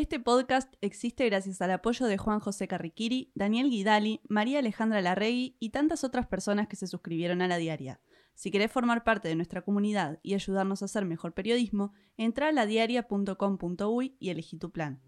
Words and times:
Este 0.00 0.18
podcast 0.18 0.72
existe 0.80 1.26
gracias 1.26 1.60
al 1.60 1.72
apoyo 1.72 2.06
de 2.06 2.16
Juan 2.16 2.40
José 2.40 2.66
Carriquiri, 2.66 3.32
Daniel 3.34 3.68
Guidali, 3.68 4.22
María 4.30 4.60
Alejandra 4.60 5.02
Larregui 5.02 5.58
y 5.60 5.72
tantas 5.72 6.04
otras 6.04 6.26
personas 6.26 6.68
que 6.68 6.76
se 6.76 6.86
suscribieron 6.86 7.42
a 7.42 7.48
la 7.48 7.58
diaria. 7.58 8.00
Si 8.32 8.50
querés 8.50 8.72
formar 8.72 9.04
parte 9.04 9.28
de 9.28 9.36
nuestra 9.36 9.60
comunidad 9.60 10.18
y 10.22 10.32
ayudarnos 10.32 10.80
a 10.80 10.86
hacer 10.86 11.04
mejor 11.04 11.34
periodismo, 11.34 11.92
entra 12.16 12.48
a 12.48 12.52
ladiaria.com.uy 12.52 14.16
y 14.18 14.30
elegí 14.30 14.56
tu 14.56 14.70
plan. 14.70 15.02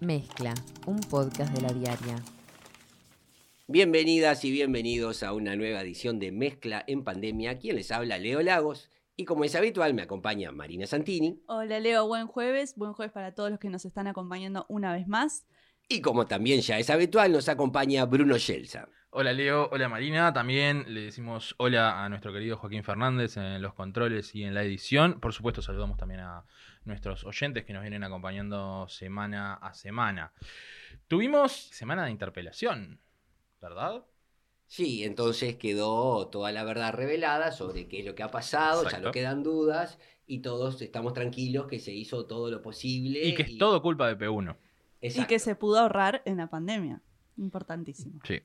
Mezcla, 0.00 0.54
un 0.86 0.98
podcast 0.98 1.54
de 1.54 1.60
la 1.60 1.72
diaria. 1.72 2.16
Bienvenidas 3.72 4.44
y 4.44 4.50
bienvenidos 4.50 5.22
a 5.22 5.32
una 5.32 5.56
nueva 5.56 5.80
edición 5.80 6.18
de 6.18 6.30
Mezcla 6.30 6.84
en 6.86 7.04
Pandemia. 7.04 7.58
Quien 7.58 7.76
les 7.76 7.90
habla, 7.90 8.18
Leo 8.18 8.42
Lagos. 8.42 8.90
Y 9.16 9.24
como 9.24 9.44
es 9.44 9.54
habitual, 9.54 9.94
me 9.94 10.02
acompaña 10.02 10.52
Marina 10.52 10.86
Santini. 10.86 11.42
Hola 11.46 11.80
Leo, 11.80 12.06
buen 12.06 12.26
jueves. 12.26 12.74
Buen 12.76 12.92
jueves 12.92 13.14
para 13.14 13.34
todos 13.34 13.48
los 13.48 13.58
que 13.58 13.70
nos 13.70 13.86
están 13.86 14.08
acompañando 14.08 14.66
una 14.68 14.92
vez 14.92 15.08
más. 15.08 15.46
Y 15.88 16.02
como 16.02 16.26
también 16.26 16.60
ya 16.60 16.78
es 16.78 16.90
habitual, 16.90 17.32
nos 17.32 17.48
acompaña 17.48 18.04
Bruno 18.04 18.36
Schelza. 18.38 18.90
Hola 19.08 19.32
Leo, 19.32 19.70
hola 19.72 19.88
Marina. 19.88 20.34
También 20.34 20.84
le 20.88 21.04
decimos 21.04 21.54
hola 21.56 22.04
a 22.04 22.10
nuestro 22.10 22.30
querido 22.30 22.58
Joaquín 22.58 22.84
Fernández 22.84 23.38
en 23.38 23.62
los 23.62 23.72
controles 23.72 24.34
y 24.34 24.44
en 24.44 24.52
la 24.52 24.64
edición. 24.64 25.18
Por 25.18 25.32
supuesto, 25.32 25.62
saludamos 25.62 25.96
también 25.96 26.20
a 26.20 26.44
nuestros 26.84 27.24
oyentes 27.24 27.64
que 27.64 27.72
nos 27.72 27.80
vienen 27.80 28.04
acompañando 28.04 28.86
semana 28.90 29.54
a 29.54 29.72
semana. 29.72 30.34
Tuvimos 31.08 31.52
semana 31.52 32.04
de 32.04 32.10
interpelación, 32.10 33.00
¿verdad? 33.62 34.04
Sí, 34.66 35.04
entonces 35.04 35.56
quedó 35.56 36.28
toda 36.28 36.50
la 36.52 36.64
verdad 36.64 36.92
revelada 36.92 37.52
sobre 37.52 37.88
qué 37.88 38.00
es 38.00 38.06
lo 38.06 38.14
que 38.14 38.22
ha 38.22 38.30
pasado, 38.30 38.88
ya 38.88 38.98
no 39.00 39.12
quedan 39.12 39.42
dudas 39.42 39.98
y 40.26 40.40
todos 40.40 40.80
estamos 40.82 41.12
tranquilos 41.12 41.66
que 41.66 41.78
se 41.78 41.92
hizo 41.92 42.26
todo 42.26 42.50
lo 42.50 42.62
posible. 42.62 43.22
Y 43.22 43.34
que 43.34 43.42
es 43.42 43.58
todo 43.58 43.82
culpa 43.82 44.08
de 44.08 44.18
P1. 44.18 44.56
Y 45.02 45.24
que 45.26 45.38
se 45.38 45.54
pudo 45.54 45.78
ahorrar 45.78 46.22
en 46.24 46.38
la 46.38 46.48
pandemia. 46.48 47.02
Importantísimo. 47.36 48.20
Sí. 48.24 48.40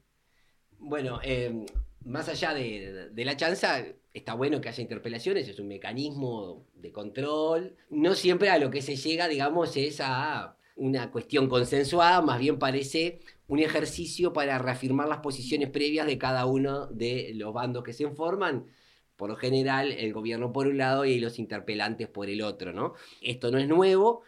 Bueno, 0.79 1.19
eh, 1.23 1.65
más 2.03 2.27
allá 2.29 2.53
de, 2.53 3.09
de 3.09 3.25
la 3.25 3.37
chanza, 3.37 3.85
está 4.13 4.33
bueno 4.33 4.59
que 4.59 4.69
haya 4.69 4.81
interpelaciones, 4.81 5.47
es 5.47 5.59
un 5.59 5.67
mecanismo 5.67 6.65
de 6.75 6.91
control. 6.91 7.75
No 7.89 8.15
siempre 8.15 8.49
a 8.49 8.57
lo 8.57 8.69
que 8.69 8.81
se 8.81 8.95
llega, 8.95 9.27
digamos, 9.27 9.77
es 9.77 10.01
a 10.01 10.56
una 10.77 11.11
cuestión 11.11 11.49
consensuada, 11.49 12.21
más 12.21 12.39
bien 12.39 12.59
parece 12.59 13.19
un 13.47 13.59
ejercicio 13.59 14.33
para 14.33 14.57
reafirmar 14.59 15.07
las 15.07 15.19
posiciones 15.19 15.69
previas 15.69 16.07
de 16.07 16.17
cada 16.17 16.45
uno 16.45 16.87
de 16.87 17.33
los 17.35 17.53
bandos 17.53 17.83
que 17.83 17.93
se 17.93 18.09
forman. 18.11 18.67
Por 19.15 19.29
lo 19.29 19.35
general, 19.35 19.91
el 19.91 20.13
gobierno 20.13 20.53
por 20.53 20.67
un 20.67 20.77
lado 20.77 21.05
y 21.05 21.19
los 21.19 21.39
interpelantes 21.39 22.07
por 22.07 22.29
el 22.29 22.41
otro, 22.43 22.71
¿no? 22.73 22.93
Esto 23.21 23.51
no 23.51 23.57
es 23.57 23.67
nuevo. 23.67 24.21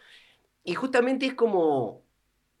Y 0.64 0.74
justamente 0.74 1.26
es 1.26 1.34
como 1.34 2.02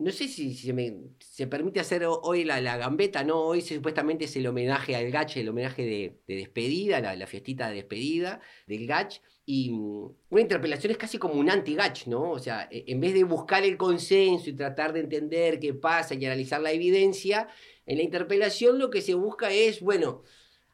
no 0.00 0.10
sé 0.12 0.28
si, 0.28 0.72
me 0.72 0.94
se 1.20 1.46
permite 1.46 1.80
hacer 1.80 2.04
ho- 2.04 2.20
hoy 2.22 2.44
la, 2.44 2.60
gambeta, 2.78 3.22
¿no? 3.24 3.40
Hoy 3.40 3.60
supuestamente 3.62 4.24
es 4.24 4.36
el 4.36 4.46
homenaje 4.46 4.96
al 4.96 5.10
Gach, 5.10 5.36
el 5.36 5.48
homenaje 5.48 5.82
de, 5.84 6.20
de 6.26 6.34
despedida, 6.36 7.00
la, 7.00 7.14
la 7.16 7.26
fiestita 7.26 7.68
de 7.68 7.76
despedida 7.76 8.40
del 8.66 8.86
Gach. 8.86 9.20
Y 9.44 9.70
mm, 9.70 10.16
una 10.30 10.40
interpelación 10.40 10.90
es 10.92 10.98
casi 10.98 11.18
como 11.18 11.34
un 11.34 11.50
anti-Gach, 11.50 12.06
¿no? 12.06 12.30
O 12.30 12.38
sea, 12.38 12.68
e- 12.70 12.84
en 12.88 13.00
vez 13.00 13.14
de 13.14 13.24
buscar 13.24 13.64
el 13.64 13.76
consenso 13.76 14.50
y 14.50 14.54
tratar 14.54 14.92
de 14.92 15.00
entender 15.00 15.60
qué 15.60 15.74
pasa 15.74 16.14
y 16.14 16.24
analizar 16.26 16.60
la 16.60 16.72
evidencia, 16.72 17.48
en 17.86 17.98
la 17.98 18.02
interpelación 18.04 18.78
lo 18.78 18.90
que 18.90 19.02
se 19.02 19.14
busca 19.14 19.52
es, 19.52 19.80
bueno, 19.80 20.22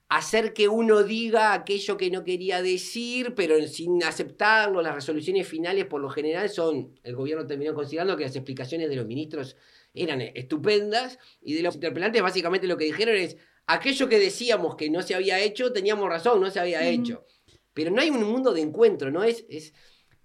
hacer 0.08 0.52
que 0.52 0.68
uno 0.68 1.02
diga 1.02 1.52
aquello 1.52 1.96
que 1.96 2.10
no 2.10 2.22
quería 2.22 2.62
decir, 2.62 3.34
pero 3.34 3.60
sin 3.66 4.02
aceptarlo. 4.04 4.80
Las 4.82 4.94
resoluciones 4.94 5.48
finales, 5.48 5.86
por 5.86 6.00
lo 6.00 6.08
general, 6.10 6.48
son, 6.48 6.98
el 7.02 7.16
gobierno 7.16 7.46
terminó 7.46 7.74
considerando 7.74 8.16
que 8.16 8.24
las 8.24 8.36
explicaciones 8.36 8.88
de 8.88 8.96
los 8.96 9.06
ministros 9.06 9.56
eran 9.94 10.20
estupendas, 10.20 11.18
y 11.40 11.54
de 11.54 11.62
los 11.62 11.74
interpelantes 11.74 12.22
básicamente 12.22 12.66
lo 12.66 12.76
que 12.76 12.84
dijeron 12.84 13.16
es, 13.16 13.36
aquello 13.66 14.08
que 14.08 14.18
decíamos 14.18 14.76
que 14.76 14.90
no 14.90 15.02
se 15.02 15.14
había 15.14 15.40
hecho, 15.40 15.72
teníamos 15.72 16.08
razón, 16.08 16.40
no 16.40 16.50
se 16.50 16.60
había 16.60 16.86
hecho. 16.86 17.24
Pero 17.72 17.90
no 17.90 18.00
hay 18.00 18.10
un 18.10 18.22
mundo 18.22 18.52
de 18.52 18.60
encuentro, 18.60 19.10
¿no? 19.10 19.24
Es, 19.24 19.44
es, 19.48 19.74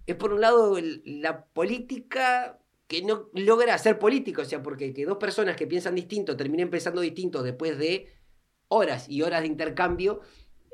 es 0.06 0.16
por 0.16 0.32
un 0.32 0.40
lado 0.40 0.78
el- 0.78 1.02
la 1.04 1.44
política 1.46 2.58
que 2.86 3.02
no 3.02 3.30
logra 3.34 3.76
ser 3.78 3.98
política, 3.98 4.42
o 4.42 4.44
sea, 4.44 4.62
porque 4.62 4.92
que 4.92 5.06
dos 5.06 5.16
personas 5.16 5.56
que 5.56 5.66
piensan 5.66 5.94
distinto 5.94 6.36
terminen 6.36 6.70
pensando 6.70 7.00
distinto 7.00 7.42
después 7.42 7.78
de 7.78 8.08
horas 8.72 9.08
y 9.08 9.22
horas 9.22 9.42
de 9.42 9.48
intercambio, 9.48 10.20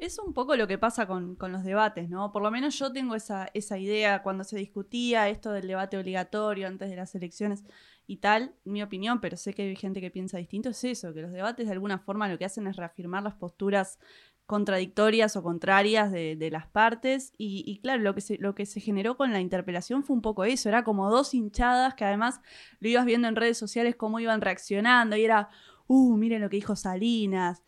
Es 0.00 0.18
un 0.20 0.32
poco 0.32 0.54
lo 0.54 0.68
que 0.68 0.78
pasa 0.78 1.08
con, 1.08 1.34
con 1.34 1.50
los 1.50 1.64
debates, 1.64 2.08
¿no? 2.08 2.30
Por 2.30 2.42
lo 2.42 2.50
menos 2.52 2.78
yo 2.78 2.92
tengo 2.92 3.16
esa, 3.16 3.48
esa 3.52 3.78
idea 3.78 4.22
cuando 4.22 4.44
se 4.44 4.56
discutía 4.56 5.28
esto 5.28 5.50
del 5.50 5.66
debate 5.66 5.98
obligatorio 5.98 6.68
antes 6.68 6.88
de 6.88 6.94
las 6.96 7.14
elecciones 7.16 7.64
y 8.06 8.18
tal, 8.18 8.54
mi 8.64 8.80
opinión, 8.80 9.20
pero 9.20 9.36
sé 9.36 9.52
que 9.54 9.62
hay 9.62 9.76
gente 9.76 10.00
que 10.00 10.12
piensa 10.12 10.38
distinto, 10.38 10.68
es 10.68 10.84
eso, 10.84 11.12
que 11.12 11.22
los 11.22 11.32
debates 11.32 11.66
de 11.66 11.72
alguna 11.72 11.98
forma 11.98 12.28
lo 12.28 12.38
que 12.38 12.44
hacen 12.44 12.68
es 12.68 12.76
reafirmar 12.76 13.24
las 13.24 13.34
posturas 13.34 13.98
contradictorias 14.46 15.36
o 15.36 15.42
contrarias 15.42 16.10
de, 16.12 16.36
de 16.36 16.50
las 16.50 16.66
partes 16.68 17.32
y, 17.36 17.64
y 17.66 17.80
claro, 17.80 18.02
lo 18.02 18.14
que, 18.14 18.20
se, 18.22 18.38
lo 18.38 18.54
que 18.54 18.66
se 18.66 18.80
generó 18.80 19.16
con 19.16 19.32
la 19.32 19.40
interpelación 19.40 20.04
fue 20.04 20.14
un 20.16 20.22
poco 20.22 20.44
eso, 20.44 20.68
era 20.68 20.84
como 20.84 21.10
dos 21.10 21.34
hinchadas 21.34 21.94
que 21.94 22.04
además 22.04 22.40
lo 22.80 22.88
ibas 22.88 23.04
viendo 23.04 23.28
en 23.28 23.36
redes 23.36 23.58
sociales 23.58 23.96
cómo 23.96 24.20
iban 24.20 24.40
reaccionando 24.40 25.16
y 25.16 25.24
era, 25.24 25.50
uh, 25.88 26.16
miren 26.16 26.40
lo 26.40 26.48
que 26.48 26.56
dijo 26.56 26.76
Salinas, 26.76 27.62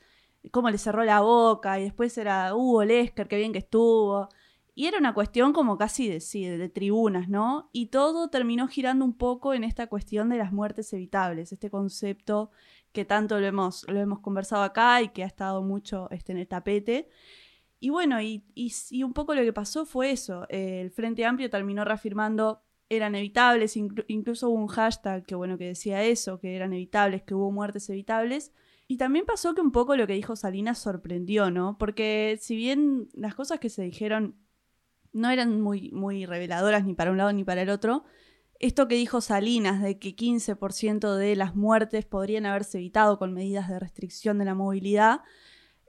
cómo 0.51 0.71
le 0.71 0.79
cerró 0.79 1.05
la 1.05 1.21
boca, 1.21 1.79
y 1.79 1.85
después 1.85 2.17
era, 2.19 2.55
uh, 2.55 2.83
Lesker, 2.83 3.29
qué 3.29 3.37
bien 3.37 3.53
que 3.53 3.59
estuvo. 3.59 4.29
Y 4.75 4.87
era 4.87 4.99
una 4.99 5.13
cuestión 5.15 5.53
como 5.53 5.77
casi 5.77 6.09
de, 6.09 6.21
sí, 6.21 6.45
de, 6.47 6.69
tribunas, 6.69 7.29
¿no? 7.29 7.69
Y 7.73 7.87
todo 7.87 8.31
terminó 8.31 8.67
girando 8.69 9.05
un 9.05 9.15
poco 9.15 9.53
en 9.53 9.65
esta 9.65 9.89
cuestión 9.89 10.29
de 10.31 10.39
las 10.39 10.53
muertes 10.53 10.93
evitables, 10.93 11.53
este 11.53 11.71
concepto 11.71 12.51
que 12.93 13.05
tanto 13.05 13.39
lo 13.41 13.47
hemos, 13.47 13.85
lo 13.89 14.01
hemos 14.01 14.21
conversado 14.21 14.63
acá 14.63 15.03
y 15.03 15.09
que 15.11 15.23
ha 15.23 15.27
estado 15.27 15.63
mucho 15.63 16.09
este, 16.11 16.33
en 16.33 16.39
el 16.39 16.49
tapete. 16.49 17.09
Y 17.79 17.91
bueno, 17.91 18.21
y, 18.21 18.45
y, 18.55 19.03
un 19.03 19.13
poco 19.13 19.35
lo 19.35 19.43
que 19.43 19.53
pasó 19.53 19.85
fue 19.87 20.11
eso. 20.13 20.47
eh, 20.49 20.81
el 20.81 20.91
Frente 20.91 21.25
Amplio 21.25 21.51
terminó 21.51 21.85
reafirmando 21.85 22.63
eran 22.89 23.15
evitables, 23.15 23.77
inclu- 23.77 24.05
incluso 24.09 24.51
hubo 24.51 24.59
un 24.61 24.67
hashtag 24.67 25.25
que 25.25 25.35
bueno 25.37 25.57
que 25.57 25.67
decía 25.67 26.03
eso, 26.03 26.41
que 26.41 26.57
eran 26.57 26.73
evitables, 26.73 27.23
que 27.23 27.35
hubo 27.35 27.51
muertes 27.53 27.89
evitables. 27.89 28.53
Y 28.91 28.97
también 28.97 29.25
pasó 29.25 29.55
que 29.55 29.61
un 29.61 29.71
poco 29.71 29.95
lo 29.95 30.09
que 30.09 30.15
dijo 30.15 30.35
Salinas 30.35 30.81
sorprendió, 30.81 31.53
¿no? 31.53 31.79
Porque 31.79 32.37
si 32.43 32.57
bien 32.57 33.09
las 33.13 33.37
cosas 33.37 33.61
que 33.61 33.71
se 33.71 33.83
dijeron 33.83 34.35
no 35.13 35.31
eran 35.31 35.61
muy, 35.61 35.93
muy 35.93 36.27
reveladoras 36.27 36.85
ni 36.85 36.95
para 36.95 37.13
un 37.13 37.17
lado 37.17 37.33
ni 37.33 37.45
para 37.45 37.63
el 37.63 37.71
otro, 37.71 38.03
esto 38.59 38.89
que 38.89 38.97
dijo 38.97 39.21
Salinas 39.21 39.81
de 39.81 40.01
que 40.01 40.17
15% 40.17 41.15
de 41.15 41.37
las 41.37 41.55
muertes 41.55 42.05
podrían 42.05 42.47
haberse 42.47 42.79
evitado 42.79 43.17
con 43.21 43.33
medidas 43.33 43.69
de 43.69 43.79
restricción 43.79 44.39
de 44.39 44.47
la 44.47 44.57
movilidad, 44.57 45.21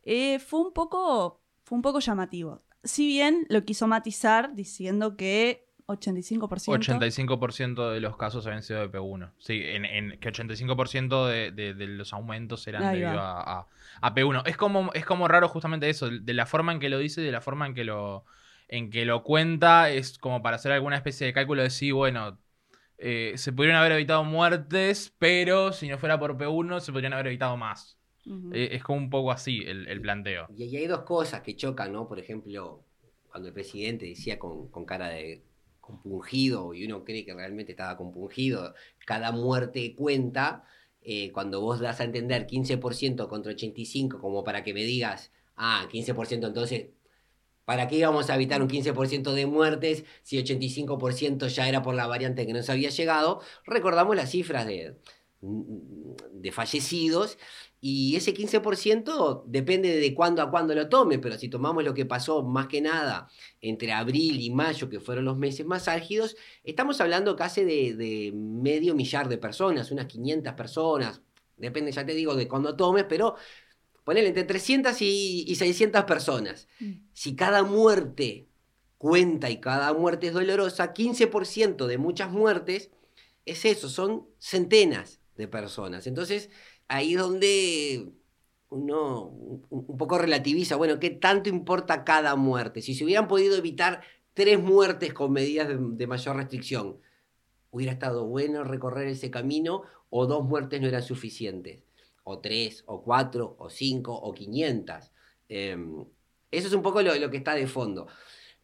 eh, 0.03 0.37
fue, 0.37 0.59
un 0.59 0.71
poco, 0.71 1.41
fue 1.63 1.77
un 1.77 1.81
poco 1.81 2.01
llamativo. 2.01 2.61
Si 2.83 3.07
bien 3.07 3.47
lo 3.49 3.65
quiso 3.65 3.87
matizar 3.87 4.53
diciendo 4.53 5.17
que 5.17 5.70
85%... 5.91 6.71
85% 6.73 7.91
de 7.91 7.99
los 7.99 8.17
casos 8.17 8.45
habían 8.47 8.63
sido 8.63 8.79
de 8.81 8.89
P1. 8.89 9.31
Sí, 9.39 9.61
en, 9.63 9.85
en- 9.85 10.19
que 10.19 10.29
85% 10.29 11.27
de, 11.27 11.51
de- 11.51 11.73
de 11.73 11.87
los 11.87 12.13
aumentos 12.13 12.65
eran 12.67 12.83
Ahí 12.83 12.99
debido 12.99 13.19
a, 13.19 13.59
a- 13.61 13.67
a 14.01 14.13
P1. 14.13 14.43
Es 14.45 14.57
como, 14.57 14.91
es 14.93 15.05
como 15.05 15.27
raro 15.27 15.47
justamente 15.49 15.89
eso, 15.89 16.09
de 16.09 16.33
la 16.33 16.45
forma 16.45 16.71
en 16.71 16.79
que 16.79 16.89
lo 16.89 16.97
dice 16.99 17.21
y 17.21 17.25
de 17.25 17.31
la 17.31 17.41
forma 17.41 17.67
en 17.67 17.73
que 17.73 17.83
lo, 17.83 18.25
en 18.67 18.89
que 18.89 19.05
lo 19.05 19.23
cuenta, 19.23 19.89
es 19.89 20.17
como 20.17 20.41
para 20.41 20.55
hacer 20.57 20.71
alguna 20.71 20.95
especie 20.97 21.27
de 21.27 21.33
cálculo 21.33 21.61
de 21.63 21.69
sí, 21.69 21.91
bueno, 21.91 22.39
eh, 22.97 23.33
se 23.37 23.51
pudieron 23.53 23.77
haber 23.77 23.93
evitado 23.93 24.23
muertes, 24.23 25.13
pero 25.17 25.73
si 25.73 25.87
no 25.87 25.97
fuera 25.97 26.19
por 26.19 26.37
P1 26.37 26.79
se 26.79 26.91
podrían 26.91 27.13
haber 27.13 27.27
evitado 27.27 27.57
más. 27.57 27.97
Eh, 28.53 28.69
es 28.73 28.83
como 28.83 28.99
un 28.99 29.09
poco 29.09 29.31
así 29.31 29.63
el, 29.65 29.87
el 29.87 29.99
planteo. 30.01 30.47
Y, 30.55 30.65
y 30.65 30.77
hay 30.77 30.87
dos 30.87 31.01
cosas 31.03 31.41
que 31.41 31.55
chocan, 31.55 31.91
¿no? 31.93 32.07
Por 32.07 32.19
ejemplo, 32.19 32.83
cuando 33.29 33.47
el 33.47 33.53
presidente 33.53 34.05
decía 34.05 34.37
con, 34.37 34.69
con 34.69 34.85
cara 34.85 35.09
de 35.09 35.43
compungido, 35.91 36.73
y 36.73 36.85
uno 36.85 37.03
cree 37.03 37.25
que 37.25 37.33
realmente 37.33 37.71
estaba 37.73 37.97
compungido, 37.97 38.73
cada 39.05 39.31
muerte 39.31 39.95
cuenta, 39.95 40.63
eh, 41.01 41.31
cuando 41.31 41.61
vos 41.61 41.79
das 41.79 41.99
a 41.99 42.03
entender 42.03 42.47
15% 42.47 43.27
contra 43.27 43.51
85%, 43.53 44.19
como 44.19 44.43
para 44.43 44.63
que 44.63 44.73
me 44.73 44.83
digas, 44.83 45.31
ah, 45.55 45.87
15% 45.91 46.47
entonces, 46.47 46.89
¿para 47.65 47.87
qué 47.87 47.97
íbamos 47.97 48.29
a 48.29 48.35
evitar 48.35 48.61
un 48.61 48.69
15% 48.69 49.33
de 49.33 49.45
muertes 49.45 50.03
si 50.23 50.37
85% 50.37 51.47
ya 51.47 51.67
era 51.69 51.81
por 51.83 51.95
la 51.95 52.07
variante 52.07 52.45
que 52.45 52.53
nos 52.53 52.69
había 52.69 52.89
llegado? 52.89 53.41
Recordamos 53.65 54.15
las 54.15 54.31
cifras 54.31 54.65
de, 54.67 54.95
de 55.41 56.51
fallecidos 56.51 57.37
y 57.83 58.15
ese 58.15 58.35
15% 58.35 59.43
depende 59.47 59.99
de 59.99 60.13
cuándo 60.13 60.43
a 60.43 60.51
cuándo 60.51 60.75
lo 60.75 60.87
tome, 60.87 61.17
pero 61.17 61.35
si 61.39 61.49
tomamos 61.49 61.83
lo 61.83 61.95
que 61.95 62.05
pasó 62.05 62.43
más 62.43 62.67
que 62.67 62.79
nada 62.79 63.27
entre 63.59 63.91
abril 63.91 64.39
y 64.39 64.51
mayo, 64.51 64.87
que 64.87 64.99
fueron 64.99 65.25
los 65.25 65.35
meses 65.35 65.65
más 65.65 65.87
álgidos, 65.87 66.37
estamos 66.63 67.01
hablando 67.01 67.35
casi 67.35 67.63
de, 67.63 67.95
de 67.95 68.31
medio 68.33 68.93
millar 68.93 69.27
de 69.27 69.39
personas, 69.39 69.89
unas 69.89 70.05
500 70.05 70.53
personas, 70.53 71.21
depende, 71.57 71.91
ya 71.91 72.05
te 72.05 72.13
digo, 72.13 72.35
de 72.35 72.47
cuándo 72.47 72.75
tomes, 72.75 73.05
pero 73.09 73.35
ponele 74.03 74.27
entre 74.27 74.43
300 74.43 75.01
y, 75.01 75.45
y 75.47 75.55
600 75.55 76.03
personas. 76.03 76.67
Mm. 76.79 76.91
Si 77.13 77.35
cada 77.35 77.63
muerte 77.63 78.47
cuenta 78.99 79.49
y 79.49 79.59
cada 79.59 79.91
muerte 79.93 80.27
es 80.27 80.33
dolorosa, 80.33 80.93
15% 80.93 81.87
de 81.87 81.97
muchas 81.97 82.29
muertes 82.29 82.91
es 83.45 83.65
eso, 83.65 83.89
son 83.89 84.27
centenas 84.37 85.19
de 85.35 85.47
personas. 85.47 86.05
Entonces, 86.05 86.51
ahí 86.91 87.13
es 87.13 87.19
donde 87.19 88.11
uno 88.69 89.27
un, 89.69 89.97
poco 89.97 90.17
relativiza, 90.17 90.75
bueno, 90.75 90.99
¿qué 90.99 91.09
tanto 91.09 91.49
importa 91.49 92.03
cada 92.03 92.35
muerte? 92.35 92.81
Si 92.81 92.93
se 92.93 93.05
hubieran 93.05 93.27
podido 93.27 93.55
evitar 93.55 94.01
tres 94.33 94.61
muertes 94.61 95.13
con 95.13 95.31
medidas 95.31 95.69
de, 95.69 96.07
mayor 96.07 96.35
restricción, 96.35 96.97
hubiera 97.71 97.93
estado 97.93 98.25
bueno 98.27 98.63
recorrer 98.63 99.07
ese 99.07 99.31
camino 99.31 99.83
o 100.09 100.25
dos 100.25 100.43
muertes 100.43 100.81
no 100.81 100.87
eran 100.87 101.03
suficientes, 101.03 101.83
o 102.23 102.39
tres, 102.39 102.83
o 102.87 103.01
cuatro, 103.01 103.55
o 103.57 103.69
cinco, 103.69 104.13
o 104.13 104.33
quinientas. 104.33 105.13
Eh, 105.47 105.77
eso 106.51 106.67
es 106.67 106.73
un 106.73 106.81
poco 106.81 107.01
lo, 107.01 107.15
lo, 107.15 107.29
que 107.31 107.37
está 107.37 107.55
de 107.55 107.67
fondo. 107.67 108.07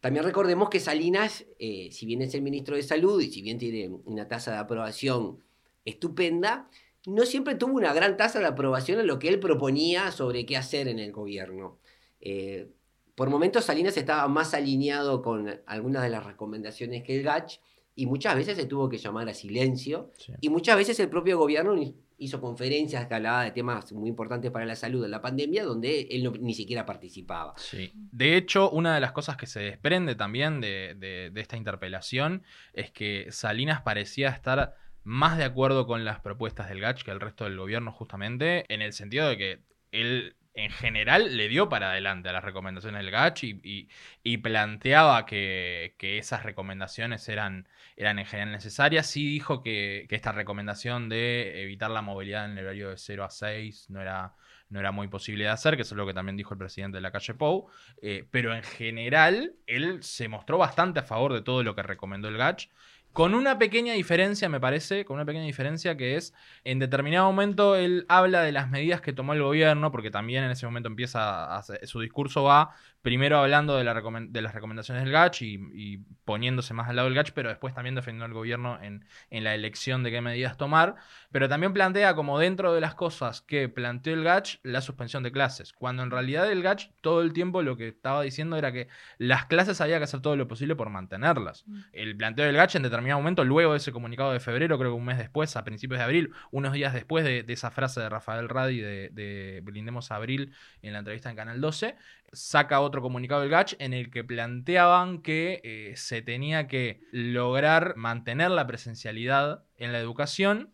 También 0.00 0.24
recordemos 0.24 0.68
que 0.68 0.80
Salinas, 0.80 1.46
eh, 1.58 1.88
si 1.92 2.04
bien 2.04 2.20
es 2.20 2.34
el 2.34 2.42
ministro 2.42 2.76
de 2.76 2.82
Salud 2.82 3.20
y 3.22 3.30
si 3.30 3.40
bien 3.40 3.56
tiene 3.56 3.88
una 4.04 4.28
tasa 4.28 4.52
de 4.52 4.58
aprobación 4.58 5.42
estupenda, 5.86 6.68
no 7.08 7.24
siempre 7.24 7.54
tuvo 7.54 7.72
una 7.72 7.94
gran 7.94 8.16
tasa 8.16 8.38
de 8.38 8.46
aprobación 8.46 9.00
en 9.00 9.06
lo 9.06 9.18
que 9.18 9.28
él 9.28 9.40
proponía 9.40 10.12
sobre 10.12 10.44
qué 10.44 10.56
hacer 10.56 10.88
en 10.88 10.98
el 10.98 11.10
gobierno. 11.10 11.78
Eh, 12.20 12.68
por 13.14 13.30
momentos 13.30 13.64
Salinas 13.64 13.96
estaba 13.96 14.28
más 14.28 14.52
alineado 14.54 15.22
con 15.22 15.60
algunas 15.66 16.02
de 16.02 16.10
las 16.10 16.24
recomendaciones 16.24 17.02
que 17.02 17.16
el 17.16 17.22
GACH 17.24 17.60
y 17.94 18.06
muchas 18.06 18.36
veces 18.36 18.56
se 18.56 18.66
tuvo 18.66 18.88
que 18.88 18.98
llamar 18.98 19.28
a 19.28 19.34
silencio 19.34 20.12
sí. 20.18 20.32
y 20.40 20.50
muchas 20.50 20.76
veces 20.76 21.00
el 21.00 21.08
propio 21.08 21.38
gobierno 21.38 21.74
hizo 22.18 22.40
conferencias 22.40 23.06
que 23.06 23.14
hablaba 23.14 23.42
de 23.44 23.52
temas 23.52 23.90
muy 23.92 24.08
importantes 24.10 24.50
para 24.50 24.66
la 24.66 24.76
salud 24.76 25.04
en 25.04 25.10
la 25.10 25.22
pandemia 25.22 25.64
donde 25.64 26.02
él 26.10 26.24
no, 26.24 26.32
ni 26.32 26.52
siquiera 26.52 26.84
participaba. 26.84 27.54
Sí. 27.56 27.92
De 27.94 28.36
hecho, 28.36 28.70
una 28.70 28.94
de 28.94 29.00
las 29.00 29.12
cosas 29.12 29.36
que 29.36 29.46
se 29.46 29.60
desprende 29.60 30.14
también 30.14 30.60
de, 30.60 30.94
de, 30.96 31.30
de 31.30 31.40
esta 31.40 31.56
interpelación 31.56 32.42
es 32.72 32.90
que 32.90 33.28
Salinas 33.30 33.80
parecía 33.80 34.28
estar 34.28 34.74
más 35.08 35.38
de 35.38 35.44
acuerdo 35.44 35.86
con 35.86 36.04
las 36.04 36.20
propuestas 36.20 36.68
del 36.68 36.80
GACH 36.80 37.02
que 37.02 37.10
el 37.10 37.20
resto 37.20 37.44
del 37.44 37.56
gobierno 37.56 37.92
justamente 37.92 38.66
en 38.72 38.82
el 38.82 38.92
sentido 38.92 39.26
de 39.26 39.38
que 39.38 39.60
él 39.90 40.36
en 40.52 40.70
general 40.70 41.34
le 41.36 41.48
dio 41.48 41.70
para 41.70 41.92
adelante 41.92 42.28
a 42.28 42.32
las 42.32 42.44
recomendaciones 42.44 43.00
del 43.02 43.10
GACH 43.10 43.44
y, 43.44 44.36
planteaba 44.38 45.24
que, 45.24 45.94
esas 46.00 46.42
recomendaciones 46.42 47.26
eran, 47.28 47.68
eran 47.96 48.18
en 48.18 48.26
general 48.26 48.52
necesarias. 48.52 49.06
Sí 49.06 49.26
dijo 49.26 49.62
que, 49.62 50.04
que, 50.10 50.16
esta 50.16 50.32
recomendación 50.32 51.08
de 51.08 51.62
evitar 51.62 51.90
la 51.90 52.02
movilidad 52.02 52.44
en 52.44 52.58
el 52.58 52.64
horario 52.64 52.90
de 52.90 52.98
0 52.98 53.24
a 53.24 53.30
6 53.30 53.88
no 53.88 54.02
era, 54.02 54.34
no 54.68 54.80
era 54.80 54.92
muy 54.92 55.08
posible 55.08 55.44
de 55.44 55.50
hacer, 55.50 55.76
que 55.76 55.82
eso 55.82 55.94
es 55.94 55.96
lo 55.96 56.06
que 56.06 56.14
también 56.14 56.36
dijo 56.36 56.52
el 56.52 56.58
presidente 56.58 56.98
de 56.98 57.02
la 57.02 57.12
calle 57.12 57.34
Pou. 57.34 57.68
Eh, 58.02 58.26
pero 58.30 58.54
en 58.54 58.62
general, 58.62 59.54
él 59.66 60.02
se 60.02 60.28
mostró 60.28 60.58
bastante 60.58 61.00
a 61.00 61.04
favor 61.04 61.32
de 61.32 61.40
todo 61.40 61.62
lo 61.62 61.74
que 61.74 61.82
recomendó 61.82 62.28
el 62.28 62.36
GACH. 62.36 62.68
Con 63.18 63.34
una 63.34 63.58
pequeña 63.58 63.94
diferencia, 63.94 64.48
me 64.48 64.60
parece, 64.60 65.04
con 65.04 65.16
una 65.16 65.24
pequeña 65.24 65.44
diferencia 65.44 65.96
que 65.96 66.14
es, 66.14 66.32
en 66.62 66.78
determinado 66.78 67.26
momento 67.26 67.74
él 67.74 68.06
habla 68.08 68.42
de 68.42 68.52
las 68.52 68.70
medidas 68.70 69.00
que 69.00 69.12
tomó 69.12 69.32
el 69.32 69.42
gobierno, 69.42 69.90
porque 69.90 70.12
también 70.12 70.44
en 70.44 70.52
ese 70.52 70.66
momento 70.66 70.88
empieza, 70.88 71.56
a, 71.56 71.64
su 71.64 71.98
discurso 71.98 72.44
va 72.44 72.76
primero 73.02 73.38
hablando 73.38 73.76
de, 73.76 73.84
la 73.84 73.94
de 73.94 74.42
las 74.42 74.54
recomendaciones 74.54 75.04
del 75.04 75.12
GACH 75.12 75.42
y, 75.42 75.58
y, 75.72 75.98
poniéndose 76.24 76.74
más 76.74 76.88
al 76.88 76.96
lado 76.96 77.08
del 77.08 77.14
GACH, 77.14 77.32
pero 77.32 77.48
después 77.48 77.74
también 77.74 77.94
defendiendo 77.94 78.24
al 78.24 78.32
gobierno 78.32 78.78
en, 78.82 79.04
en, 79.30 79.44
la 79.44 79.54
elección 79.54 80.02
de 80.02 80.10
qué 80.10 80.20
medidas 80.20 80.56
tomar. 80.56 80.96
Pero 81.30 81.48
también 81.48 81.72
plantea 81.72 82.14
como 82.14 82.38
dentro 82.38 82.74
de 82.74 82.80
las 82.80 82.94
cosas 82.94 83.40
que 83.40 83.68
planteó 83.68 84.14
el 84.14 84.24
GACH 84.24 84.58
la 84.62 84.80
suspensión 84.80 85.22
de 85.22 85.32
clases, 85.32 85.72
cuando 85.72 86.02
en 86.02 86.10
realidad 86.10 86.50
el 86.50 86.62
GACH 86.62 86.90
todo 87.00 87.22
el 87.22 87.32
tiempo 87.32 87.62
lo 87.62 87.76
que 87.76 87.88
estaba 87.88 88.22
diciendo 88.22 88.56
era 88.56 88.72
que 88.72 88.88
las 89.18 89.46
clases 89.46 89.80
había 89.80 89.98
que 89.98 90.04
hacer 90.04 90.20
todo 90.20 90.36
lo 90.36 90.48
posible 90.48 90.74
por 90.74 90.90
mantenerlas. 90.90 91.64
Mm. 91.66 91.78
El 91.92 92.16
planteo 92.16 92.46
del 92.46 92.56
GACH 92.56 92.76
en 92.76 92.82
determinado 92.82 93.20
momento, 93.20 93.44
luego 93.44 93.72
de 93.72 93.78
ese 93.78 93.92
comunicado 93.92 94.32
de 94.32 94.40
febrero, 94.40 94.78
creo 94.78 94.90
que 94.90 94.96
un 94.96 95.04
mes 95.04 95.18
después, 95.18 95.56
a 95.56 95.64
principios 95.64 95.98
de 95.98 96.04
abril, 96.04 96.32
unos 96.50 96.72
días 96.72 96.92
después 96.92 97.24
de, 97.24 97.42
de 97.42 97.52
esa 97.52 97.70
frase 97.70 98.00
de 98.00 98.08
Rafael 98.08 98.48
Radi 98.48 98.80
de, 98.80 99.10
de 99.12 99.60
Blindemos 99.62 100.10
Abril 100.10 100.52
en 100.82 100.92
la 100.92 100.98
entrevista 101.00 101.30
en 101.30 101.36
Canal 101.36 101.60
12, 101.60 101.96
saca 102.32 102.80
otro 102.80 102.87
comunicado 102.90 103.42
del 103.42 103.50
GACH 103.50 103.74
en 103.78 103.92
el 103.92 104.10
que 104.10 104.24
planteaban 104.24 105.22
que 105.22 105.60
eh, 105.64 105.92
se 105.96 106.22
tenía 106.22 106.66
que 106.66 107.00
lograr 107.12 107.94
mantener 107.96 108.50
la 108.50 108.66
presencialidad 108.66 109.64
en 109.76 109.92
la 109.92 109.98
educación 109.98 110.72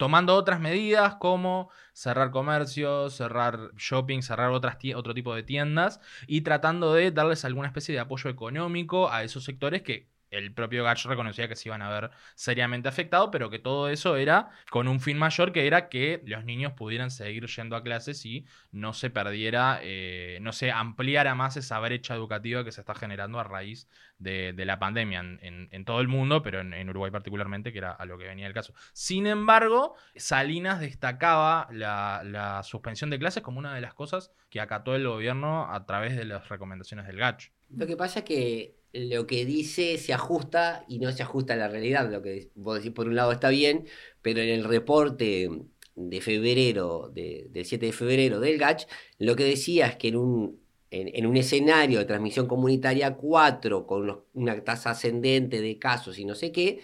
tomando 0.00 0.34
otras 0.34 0.60
medidas 0.60 1.16
como 1.16 1.68
cerrar 1.92 2.30
comercios, 2.30 3.14
cerrar 3.14 3.70
shopping, 3.76 4.22
cerrar 4.22 4.50
otras 4.50 4.78
otro 4.96 5.12
tipo 5.12 5.34
de 5.34 5.42
tiendas 5.42 6.00
y 6.26 6.40
tratando 6.40 6.94
de 6.94 7.10
darles 7.10 7.44
alguna 7.44 7.68
especie 7.68 7.94
de 7.94 8.00
apoyo 8.00 8.30
económico 8.30 9.10
a 9.10 9.24
esos 9.24 9.44
sectores 9.44 9.82
que 9.82 10.08
el 10.30 10.52
propio 10.52 10.84
Gatch 10.84 11.06
reconocía 11.06 11.48
que 11.48 11.56
se 11.56 11.68
iban 11.68 11.82
a 11.82 11.90
ver 11.90 12.10
seriamente 12.34 12.88
afectados, 12.88 13.30
pero 13.32 13.50
que 13.50 13.58
todo 13.58 13.88
eso 13.88 14.16
era 14.16 14.50
con 14.70 14.88
un 14.88 15.00
fin 15.00 15.18
mayor 15.18 15.52
que 15.52 15.66
era 15.66 15.88
que 15.88 16.22
los 16.24 16.44
niños 16.44 16.72
pudieran 16.72 17.10
seguir 17.10 17.46
yendo 17.46 17.76
a 17.76 17.82
clases 17.82 18.24
y 18.24 18.46
no 18.72 18.92
se 18.92 19.10
perdiera, 19.10 19.80
eh, 19.82 20.38
no 20.40 20.52
se 20.52 20.70
ampliara 20.70 21.34
más 21.34 21.56
esa 21.56 21.78
brecha 21.80 22.14
educativa 22.14 22.64
que 22.64 22.72
se 22.72 22.80
está 22.80 22.94
generando 22.94 23.38
a 23.38 23.44
raíz 23.44 23.88
de, 24.18 24.54
la 24.60 24.78
pandemia 24.78 25.20
en, 25.20 25.84
todo 25.84 26.00
el 26.00 26.08
mundo, 26.08 26.42
pero 26.42 26.60
en, 26.60 26.74
en, 26.74 26.90
Uruguay 26.90 27.10
particularmente, 27.10 27.72
que 27.72 27.78
era 27.78 27.92
a 27.92 28.04
lo 28.04 28.18
que 28.18 28.26
venía 28.26 28.46
el 28.46 28.52
caso. 28.52 28.74
Sin 28.92 29.26
embargo, 29.26 29.94
Salinas 30.14 30.80
destacaba 30.80 31.68
la, 31.70 32.22
la 32.24 32.62
suspensión 32.62 33.10
de 33.10 33.18
clases 33.18 33.42
como 33.42 33.58
una 33.58 33.74
de 33.74 33.80
las 33.80 33.94
cosas 33.94 34.30
que 34.50 34.60
acató 34.60 34.94
el 34.94 35.08
gobierno 35.08 35.72
a 35.72 35.86
través 35.86 36.16
de 36.16 36.24
las 36.24 36.48
recomendaciones 36.48 37.06
del 37.06 37.16
Gatch. 37.16 37.48
Lo 37.70 37.86
que 37.86 37.96
pasa 37.96 38.20
es 38.20 38.24
que 38.24 38.79
lo 38.92 39.26
que 39.26 39.44
dice 39.44 39.98
se 39.98 40.12
ajusta 40.12 40.84
y 40.88 40.98
no 40.98 41.12
se 41.12 41.22
ajusta 41.22 41.54
a 41.54 41.56
la 41.56 41.68
realidad. 41.68 42.10
Lo 42.10 42.22
que 42.22 42.50
vos 42.54 42.78
decís 42.78 42.92
por 42.92 43.08
un 43.08 43.16
lado 43.16 43.32
está 43.32 43.48
bien, 43.48 43.86
pero 44.22 44.40
en 44.40 44.48
el 44.48 44.64
reporte 44.64 45.48
de 45.94 46.20
febrero, 46.20 47.10
de, 47.12 47.48
del 47.50 47.64
7 47.64 47.86
de 47.86 47.92
febrero 47.92 48.40
del 48.40 48.58
GACH, 48.58 48.86
lo 49.18 49.36
que 49.36 49.44
decía 49.44 49.86
es 49.86 49.96
que 49.96 50.08
en 50.08 50.16
un, 50.16 50.60
en, 50.90 51.26
un 51.26 51.36
escenario 51.36 51.98
de 51.98 52.04
transmisión 52.04 52.46
comunitaria 52.46 53.14
4, 53.16 53.86
con 53.86 54.24
una 54.34 54.64
tasa 54.64 54.90
ascendente 54.90 55.60
de 55.60 55.78
casos 55.78 56.18
y 56.18 56.24
no 56.24 56.34
sé 56.34 56.52
qué, 56.52 56.80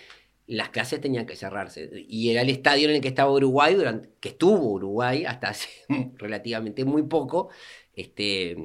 las 0.47 0.69
clases 0.70 1.00
tenían 1.00 1.26
que 1.26 1.37
cerrarse. 1.37 1.91
Y 2.09 2.31
era 2.31 2.43
el 2.43 2.50
estadio 2.50 2.88
en 2.88 2.97
el 2.97 3.00
que 3.00 3.09
estaba 3.09 3.32
Uruguay, 3.32 3.75
durante, 3.75 4.11
que 4.20 4.31
estuvo 4.31 4.73
Uruguay 4.73 5.25
hasta 5.25 5.49
hace 5.49 5.69
relativamente 6.17 6.85
muy 6.85 7.02
poco, 7.02 7.49
este 7.94 8.56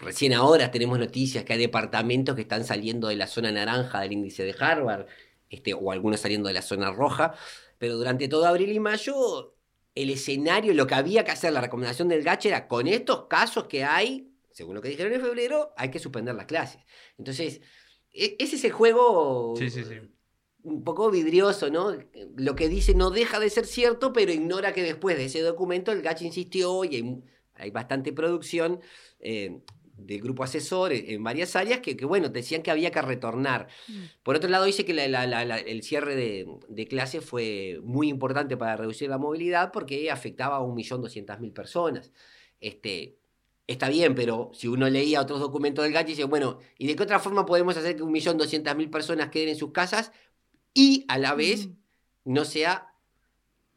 recién 0.00 0.32
ahora 0.32 0.70
tenemos 0.70 0.98
noticias 0.98 1.44
que 1.44 1.54
hay 1.54 1.58
departamentos 1.58 2.34
que 2.34 2.42
están 2.42 2.64
saliendo 2.64 3.08
de 3.08 3.16
la 3.16 3.26
zona 3.26 3.52
naranja 3.52 4.00
del 4.00 4.12
índice 4.12 4.44
de 4.44 4.54
Harvard, 4.58 5.06
este, 5.48 5.74
o 5.74 5.92
algunos 5.92 6.20
saliendo 6.20 6.48
de 6.48 6.54
la 6.54 6.62
zona 6.62 6.90
roja, 6.90 7.34
pero 7.78 7.96
durante 7.96 8.28
todo 8.28 8.46
abril 8.46 8.72
y 8.72 8.80
mayo 8.80 9.56
el 9.96 10.10
escenario, 10.10 10.74
lo 10.74 10.86
que 10.86 10.94
había 10.94 11.24
que 11.24 11.30
hacer, 11.30 11.52
la 11.52 11.60
recomendación 11.62 12.08
del 12.08 12.22
GACH 12.22 12.46
era 12.46 12.68
con 12.68 12.86
estos 12.86 13.26
casos 13.26 13.64
que 13.64 13.82
hay, 13.82 14.30
según 14.50 14.74
lo 14.74 14.82
que 14.82 14.90
dijeron 14.90 15.12
en 15.12 15.22
febrero, 15.22 15.72
hay 15.76 15.90
que 15.90 15.98
suspender 15.98 16.34
las 16.34 16.44
clases. 16.44 16.82
Entonces, 17.16 17.62
e 18.12 18.36
ese 18.38 18.56
es 18.56 18.64
el 18.64 18.72
juego 18.72 19.54
sí, 19.56 19.70
sí, 19.70 19.84
sí. 19.84 19.94
un 20.62 20.84
poco 20.84 21.10
vidrioso, 21.10 21.70
¿no? 21.70 21.96
Lo 22.36 22.54
que 22.54 22.68
dice 22.68 22.94
no 22.94 23.10
deja 23.10 23.40
de 23.40 23.48
ser 23.48 23.64
cierto, 23.64 24.12
pero 24.12 24.32
ignora 24.32 24.74
que 24.74 24.82
después 24.82 25.16
de 25.16 25.24
ese 25.24 25.40
documento 25.40 25.92
el 25.92 26.02
GACH 26.02 26.22
insistió 26.22 26.84
y 26.84 26.96
hay, 26.96 27.22
hay 27.54 27.70
bastante 27.70 28.12
producción. 28.12 28.80
Eh, 29.20 29.62
del 29.96 30.20
grupo 30.20 30.44
asesor 30.44 30.92
en 30.92 31.22
varias 31.22 31.56
áreas 31.56 31.80
que, 31.80 31.96
que, 31.96 32.04
bueno, 32.04 32.28
decían 32.28 32.62
que 32.62 32.70
había 32.70 32.90
que 32.90 33.02
retornar. 33.02 33.68
Mm. 33.88 34.02
Por 34.22 34.36
otro 34.36 34.48
lado, 34.48 34.64
dice 34.64 34.84
que 34.84 34.94
la, 34.94 35.08
la, 35.08 35.44
la, 35.44 35.58
el 35.58 35.82
cierre 35.82 36.14
de, 36.14 36.46
de 36.68 36.86
clases 36.86 37.24
fue 37.24 37.80
muy 37.82 38.08
importante 38.08 38.56
para 38.56 38.76
reducir 38.76 39.08
la 39.08 39.18
movilidad 39.18 39.72
porque 39.72 40.10
afectaba 40.10 40.56
a 40.56 40.60
1.200.000 40.60 41.52
personas. 41.52 42.12
Este, 42.60 43.18
está 43.66 43.88
bien, 43.88 44.14
pero 44.14 44.50
si 44.54 44.68
uno 44.68 44.88
leía 44.88 45.20
otros 45.20 45.40
documentos 45.40 45.84
del 45.84 45.92
GACH, 45.92 46.06
dice, 46.06 46.24
bueno, 46.24 46.58
¿y 46.78 46.86
de 46.86 46.96
qué 46.96 47.02
otra 47.02 47.18
forma 47.18 47.46
podemos 47.46 47.76
hacer 47.76 47.96
que 47.96 48.02
1.200.000 48.02 48.90
personas 48.90 49.30
queden 49.30 49.50
en 49.50 49.56
sus 49.56 49.72
casas 49.72 50.12
y 50.74 51.04
a 51.08 51.18
la 51.18 51.34
vez 51.34 51.68
mm. 51.68 51.72
no 52.24 52.44
sea 52.44 52.92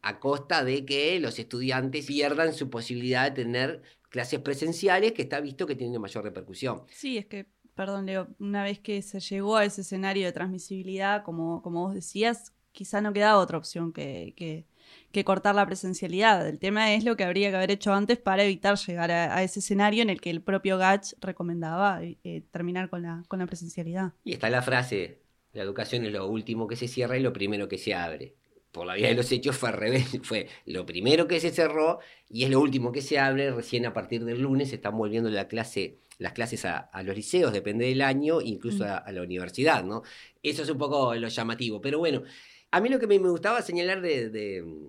a 0.02 0.18
costa 0.18 0.64
de 0.64 0.84
que 0.86 1.18
los 1.20 1.38
estudiantes 1.38 2.06
pierdan 2.06 2.54
su 2.54 2.70
posibilidad 2.70 3.30
de 3.30 3.42
tener 3.42 3.82
clases 4.10 4.40
presenciales 4.40 5.12
que 5.12 5.22
está 5.22 5.40
visto 5.40 5.66
que 5.66 5.76
tienen 5.76 6.00
mayor 6.00 6.24
repercusión. 6.24 6.82
Sí, 6.90 7.16
es 7.16 7.26
que, 7.26 7.46
perdón, 7.74 8.06
Leo, 8.06 8.28
una 8.38 8.62
vez 8.62 8.78
que 8.78 9.00
se 9.00 9.20
llegó 9.20 9.56
a 9.56 9.64
ese 9.64 9.80
escenario 9.80 10.26
de 10.26 10.32
transmisibilidad, 10.32 11.22
como, 11.22 11.62
como 11.62 11.86
vos 11.86 11.94
decías, 11.94 12.52
quizá 12.72 13.00
no 13.00 13.12
quedaba 13.12 13.38
otra 13.38 13.56
opción 13.56 13.92
que, 13.92 14.34
que, 14.36 14.66
que, 15.12 15.24
cortar 15.24 15.54
la 15.54 15.64
presencialidad. 15.64 16.46
El 16.46 16.58
tema 16.58 16.92
es 16.92 17.04
lo 17.04 17.16
que 17.16 17.24
habría 17.24 17.50
que 17.50 17.56
haber 17.56 17.70
hecho 17.70 17.92
antes 17.92 18.18
para 18.18 18.44
evitar 18.44 18.76
llegar 18.76 19.10
a, 19.10 19.36
a 19.36 19.42
ese 19.42 19.60
escenario 19.60 20.02
en 20.02 20.10
el 20.10 20.20
que 20.20 20.30
el 20.30 20.42
propio 20.42 20.76
Gatch 20.76 21.14
recomendaba 21.20 22.00
eh, 22.02 22.42
terminar 22.50 22.90
con 22.90 23.02
la, 23.02 23.22
con 23.28 23.38
la 23.38 23.46
presencialidad. 23.46 24.12
Y 24.24 24.32
está 24.32 24.50
la 24.50 24.62
frase, 24.62 25.20
la 25.52 25.62
educación 25.62 26.04
es 26.04 26.12
lo 26.12 26.26
último 26.26 26.66
que 26.66 26.76
se 26.76 26.88
cierra 26.88 27.16
y 27.16 27.22
lo 27.22 27.32
primero 27.32 27.68
que 27.68 27.78
se 27.78 27.94
abre. 27.94 28.34
Por 28.72 28.86
la 28.86 28.94
vía 28.94 29.08
de 29.08 29.14
los 29.14 29.30
hechos 29.32 29.56
fue 29.56 29.70
al 29.70 29.76
revés, 29.76 30.06
fue 30.22 30.48
lo 30.66 30.86
primero 30.86 31.26
que 31.28 31.40
se 31.40 31.50
cerró 31.50 31.98
y 32.28 32.44
es 32.44 32.50
lo 32.50 32.60
último 32.60 32.92
que 32.92 33.02
se 33.02 33.18
abre, 33.18 33.50
recién 33.52 33.86
a 33.86 33.92
partir 33.92 34.24
del 34.24 34.40
lunes 34.40 34.72
están 34.72 34.96
volviendo 34.96 35.30
la 35.30 35.48
clase, 35.48 35.98
las 36.18 36.32
clases 36.32 36.64
a, 36.64 36.78
a 36.78 37.02
los 37.02 37.16
liceos, 37.16 37.52
depende 37.52 37.86
del 37.86 38.02
año, 38.02 38.40
incluso 38.40 38.84
Mm. 38.84 38.86
a, 38.86 38.96
a 38.98 39.12
la 39.12 39.22
universidad, 39.22 39.84
¿no? 39.84 40.02
Eso 40.42 40.62
es 40.62 40.70
un 40.70 40.78
poco 40.78 41.14
lo 41.14 41.28
llamativo, 41.28 41.80
pero 41.80 41.98
bueno, 41.98 42.22
a 42.70 42.80
mí 42.80 42.88
lo 42.88 42.98
que 43.00 43.06
me, 43.06 43.18
me 43.18 43.30
gustaba 43.30 43.62
señalar 43.62 44.00
de, 44.02 44.30
de, 44.30 44.62
mm, 44.62 44.86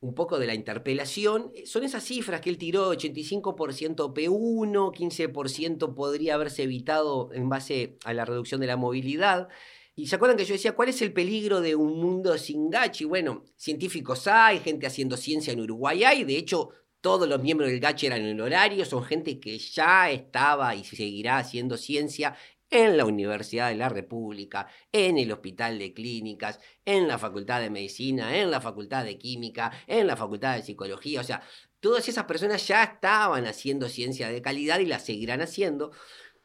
un 0.00 0.14
poco 0.14 0.38
de 0.38 0.46
la 0.46 0.54
interpelación 0.54 1.52
eh, 1.54 1.66
son 1.66 1.84
esas 1.84 2.02
cifras 2.04 2.40
que 2.40 2.50
él 2.50 2.58
tiró, 2.58 2.90
85% 2.90 4.12
P1, 4.14 4.92
15% 4.92 5.94
podría 5.94 6.34
haberse 6.34 6.64
evitado 6.64 7.30
en 7.32 7.48
base 7.48 7.96
a 8.04 8.12
la 8.14 8.24
reducción 8.24 8.60
de 8.60 8.66
la 8.66 8.76
movilidad. 8.76 9.48
Y 9.94 10.06
se 10.06 10.16
acuerdan 10.16 10.38
que 10.38 10.44
yo 10.44 10.54
decía, 10.54 10.74
¿cuál 10.74 10.88
es 10.88 11.02
el 11.02 11.12
peligro 11.12 11.60
de 11.60 11.74
un 11.74 12.00
mundo 12.00 12.36
sin 12.38 12.70
gachi? 12.70 13.04
Bueno, 13.04 13.44
científicos 13.56 14.26
hay, 14.26 14.58
gente 14.60 14.86
haciendo 14.86 15.16
ciencia 15.16 15.52
en 15.52 15.60
Uruguay 15.60 16.02
hay, 16.04 16.24
de 16.24 16.36
hecho, 16.36 16.70
todos 17.02 17.28
los 17.28 17.42
miembros 17.42 17.68
del 17.70 17.80
gachi 17.80 18.06
eran 18.06 18.22
en 18.22 18.40
horario, 18.40 18.84
son 18.86 19.04
gente 19.04 19.38
que 19.38 19.58
ya 19.58 20.10
estaba 20.10 20.74
y 20.74 20.84
seguirá 20.84 21.38
haciendo 21.38 21.76
ciencia 21.76 22.36
en 22.70 22.96
la 22.96 23.04
Universidad 23.04 23.68
de 23.68 23.74
la 23.74 23.90
República, 23.90 24.66
en 24.90 25.18
el 25.18 25.30
Hospital 25.30 25.78
de 25.78 25.92
Clínicas, 25.92 26.58
en 26.86 27.06
la 27.06 27.18
Facultad 27.18 27.60
de 27.60 27.68
Medicina, 27.68 28.38
en 28.38 28.50
la 28.50 28.62
Facultad 28.62 29.04
de 29.04 29.18
Química, 29.18 29.70
en 29.86 30.06
la 30.06 30.16
Facultad 30.16 30.56
de 30.56 30.62
Psicología, 30.62 31.20
o 31.20 31.24
sea, 31.24 31.42
todas 31.80 32.08
esas 32.08 32.24
personas 32.24 32.66
ya 32.66 32.82
estaban 32.84 33.44
haciendo 33.44 33.88
ciencia 33.90 34.28
de 34.28 34.40
calidad 34.40 34.78
y 34.78 34.86
la 34.86 35.00
seguirán 35.00 35.42
haciendo, 35.42 35.90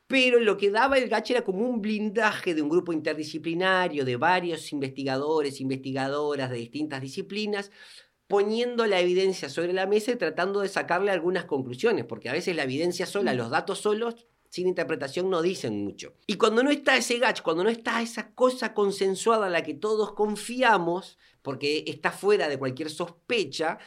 pero 0.08 0.40
lo 0.40 0.58
que 0.58 0.72
daba 0.72 0.98
el 0.98 1.10
GACH 1.10 1.32
era 1.32 1.44
como 1.44 1.68
un 1.68 1.82
blindaje 1.82 2.56
de 2.56 2.62
un 2.62 2.70
grupo 2.70 2.94
interdisciplinario, 2.94 4.06
de 4.06 4.16
varios 4.16 4.72
investigadores, 4.72 5.60
investigadoras 5.60 6.50
de 6.50 6.58
distintas 6.58 7.02
disciplinas, 7.02 7.72
poniendo 8.28 8.88
la 8.88 9.00
evidencia 9.00 9.50
sobre 9.50 9.74
la 9.74 9.86
mesa 9.86 10.12
y 10.12 10.16
tratando 10.16 10.62
de 10.62 10.70
sacarle 10.70 11.12
algunas 11.12 11.46
conclusiones, 11.46 12.06
porque 12.06 12.30
a 12.30 12.34
veces 12.34 12.56
la 12.56 12.64
evidencia 12.64 13.06
sola, 13.06 13.34
los 13.34 13.50
datos 13.50 13.80
solos, 13.80 14.28
sin 14.50 14.68
interpretación 14.68 15.30
no 15.30 15.42
dicen 15.42 15.84
mucho. 15.84 16.14
Y 16.26 16.36
cuando 16.36 16.64
no 16.64 16.72
está 16.72 16.96
ese 16.96 17.20
GACH, 17.20 17.42
cuando 17.42 17.66
no 17.66 17.70
está 17.70 18.02
esa 18.02 18.34
cosa 18.34 18.74
consensuada 18.74 19.48
en 19.48 19.54
la 19.54 19.64
que 19.64 19.74
todos 19.74 20.14
confiamos, 20.14 21.18
porque 21.42 21.84
está 21.86 22.12
fuera 22.12 22.48
de 22.48 22.58
cualquier 22.58 22.90
sospecha, 22.90 23.78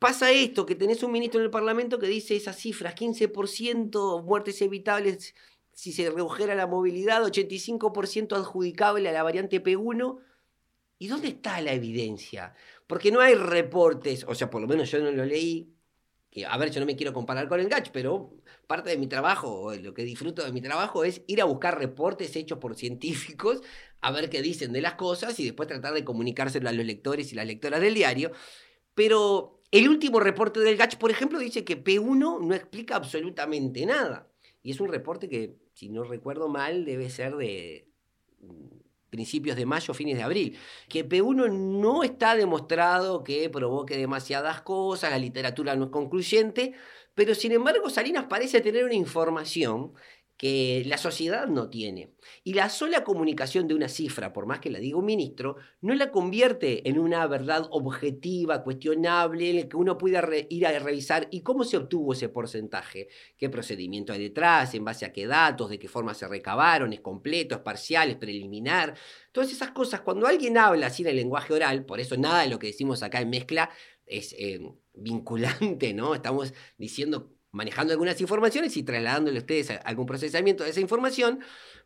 pasa 0.00 0.32
esto, 0.32 0.66
que 0.66 0.74
tenés 0.74 1.02
un 1.02 1.12
ministro 1.12 1.40
en 1.40 1.44
el 1.44 1.50
Parlamento 1.50 1.98
que 1.98 2.06
dice 2.08 2.34
esas 2.34 2.56
cifras, 2.56 2.94
15% 2.94 4.24
muertes 4.24 4.60
evitables 4.62 5.34
si 5.80 5.92
se 5.92 6.10
redujera 6.10 6.54
la 6.54 6.66
movilidad, 6.66 7.24
85% 7.24 8.36
adjudicable 8.36 9.08
a 9.08 9.12
la 9.12 9.22
variante 9.22 9.64
P1. 9.64 10.18
¿Y 10.98 11.08
dónde 11.08 11.28
está 11.28 11.58
la 11.62 11.72
evidencia? 11.72 12.52
Porque 12.86 13.10
no 13.10 13.20
hay 13.20 13.34
reportes, 13.34 14.26
o 14.28 14.34
sea, 14.34 14.50
por 14.50 14.60
lo 14.60 14.68
menos 14.68 14.90
yo 14.90 14.98
no 14.98 15.10
lo 15.10 15.24
leí, 15.24 15.72
que, 16.28 16.44
a 16.44 16.54
ver, 16.58 16.70
yo 16.70 16.80
no 16.80 16.86
me 16.86 16.96
quiero 16.96 17.14
comparar 17.14 17.48
con 17.48 17.60
el 17.60 17.70
GACH, 17.70 17.92
pero 17.94 18.36
parte 18.66 18.90
de 18.90 18.98
mi 18.98 19.06
trabajo, 19.06 19.72
lo 19.74 19.94
que 19.94 20.04
disfruto 20.04 20.44
de 20.44 20.52
mi 20.52 20.60
trabajo, 20.60 21.02
es 21.02 21.22
ir 21.26 21.40
a 21.40 21.46
buscar 21.46 21.78
reportes 21.78 22.36
hechos 22.36 22.58
por 22.58 22.76
científicos, 22.76 23.62
a 24.02 24.12
ver 24.12 24.28
qué 24.28 24.42
dicen 24.42 24.74
de 24.74 24.82
las 24.82 24.96
cosas 24.96 25.40
y 25.40 25.44
después 25.44 25.66
tratar 25.66 25.94
de 25.94 26.04
comunicárselo 26.04 26.68
a 26.68 26.72
los 26.72 26.84
lectores 26.84 27.32
y 27.32 27.36
las 27.36 27.46
lectoras 27.46 27.80
del 27.80 27.94
diario. 27.94 28.32
Pero 28.92 29.62
el 29.70 29.88
último 29.88 30.20
reporte 30.20 30.60
del 30.60 30.76
GACH, 30.76 30.98
por 30.98 31.10
ejemplo, 31.10 31.38
dice 31.38 31.64
que 31.64 31.82
P1 31.82 32.46
no 32.46 32.54
explica 32.54 32.96
absolutamente 32.96 33.86
nada. 33.86 34.29
Y 34.62 34.72
es 34.72 34.80
un 34.80 34.88
reporte 34.88 35.28
que, 35.28 35.56
si 35.74 35.88
no 35.88 36.04
recuerdo 36.04 36.48
mal, 36.48 36.84
debe 36.84 37.08
ser 37.10 37.36
de 37.36 37.88
mm, 38.40 38.80
principios 39.10 39.56
de 39.56 39.66
mayo, 39.66 39.94
fines 39.94 40.16
de 40.16 40.22
abril. 40.22 40.58
Que 40.88 41.06
P1 41.08 41.50
no 41.50 42.02
está 42.02 42.36
demostrado 42.36 43.24
que 43.24 43.50
provoque 43.50 43.96
demasiadas 43.96 44.62
cosas, 44.62 45.10
la 45.10 45.18
literatura 45.18 45.76
no 45.76 45.86
es 45.86 45.90
concluyente, 45.90 46.74
pero 47.14 47.34
sin 47.34 47.52
embargo 47.52 47.90
Salinas 47.90 48.26
parece 48.28 48.60
tener 48.60 48.84
una 48.84 48.94
información 48.94 49.92
que 50.40 50.82
la 50.86 50.96
sociedad 50.96 51.48
no 51.48 51.68
tiene. 51.68 52.14
Y 52.44 52.54
la 52.54 52.70
sola 52.70 53.04
comunicación 53.04 53.68
de 53.68 53.74
una 53.74 53.90
cifra, 53.90 54.32
por 54.32 54.46
más 54.46 54.58
que 54.58 54.70
la 54.70 54.78
diga 54.78 54.96
un 54.96 55.04
ministro, 55.04 55.56
no 55.82 55.94
la 55.94 56.10
convierte 56.10 56.88
en 56.88 56.98
una 56.98 57.26
verdad 57.26 57.68
objetiva, 57.70 58.62
cuestionable, 58.62 59.50
en 59.50 59.56
la 59.56 59.68
que 59.68 59.76
uno 59.76 59.98
pueda 59.98 60.26
ir 60.48 60.66
a 60.66 60.78
revisar. 60.78 61.28
Y 61.30 61.42
cómo 61.42 61.62
se 61.62 61.76
obtuvo 61.76 62.14
ese 62.14 62.30
porcentaje, 62.30 63.08
qué 63.36 63.50
procedimiento 63.50 64.14
hay 64.14 64.22
detrás, 64.22 64.72
en 64.72 64.82
base 64.82 65.04
a 65.04 65.12
qué 65.12 65.26
datos, 65.26 65.68
de 65.68 65.78
qué 65.78 65.88
forma 65.88 66.14
se 66.14 66.26
recabaron, 66.26 66.94
es 66.94 67.00
completo, 67.00 67.56
es 67.56 67.60
parcial, 67.60 68.08
es 68.08 68.16
preliminar. 68.16 68.94
Todas 69.32 69.52
esas 69.52 69.72
cosas, 69.72 70.00
cuando 70.00 70.26
alguien 70.26 70.56
habla 70.56 70.86
así 70.86 71.02
en 71.02 71.10
el 71.10 71.16
lenguaje 71.16 71.52
oral, 71.52 71.84
por 71.84 72.00
eso 72.00 72.16
nada 72.16 72.40
de 72.40 72.48
lo 72.48 72.58
que 72.58 72.68
decimos 72.68 73.02
acá 73.02 73.20
en 73.20 73.28
mezcla 73.28 73.68
es 74.06 74.34
eh, 74.38 74.58
vinculante, 74.94 75.92
¿no? 75.92 76.14
Estamos 76.14 76.54
diciendo 76.78 77.30
manejando 77.52 77.92
algunas 77.92 78.20
informaciones 78.20 78.76
y 78.76 78.82
trasladándole 78.82 79.38
a 79.38 79.40
ustedes 79.40 79.70
algún 79.84 80.06
procesamiento 80.06 80.64
de 80.64 80.70
esa 80.70 80.80
información, 80.80 81.40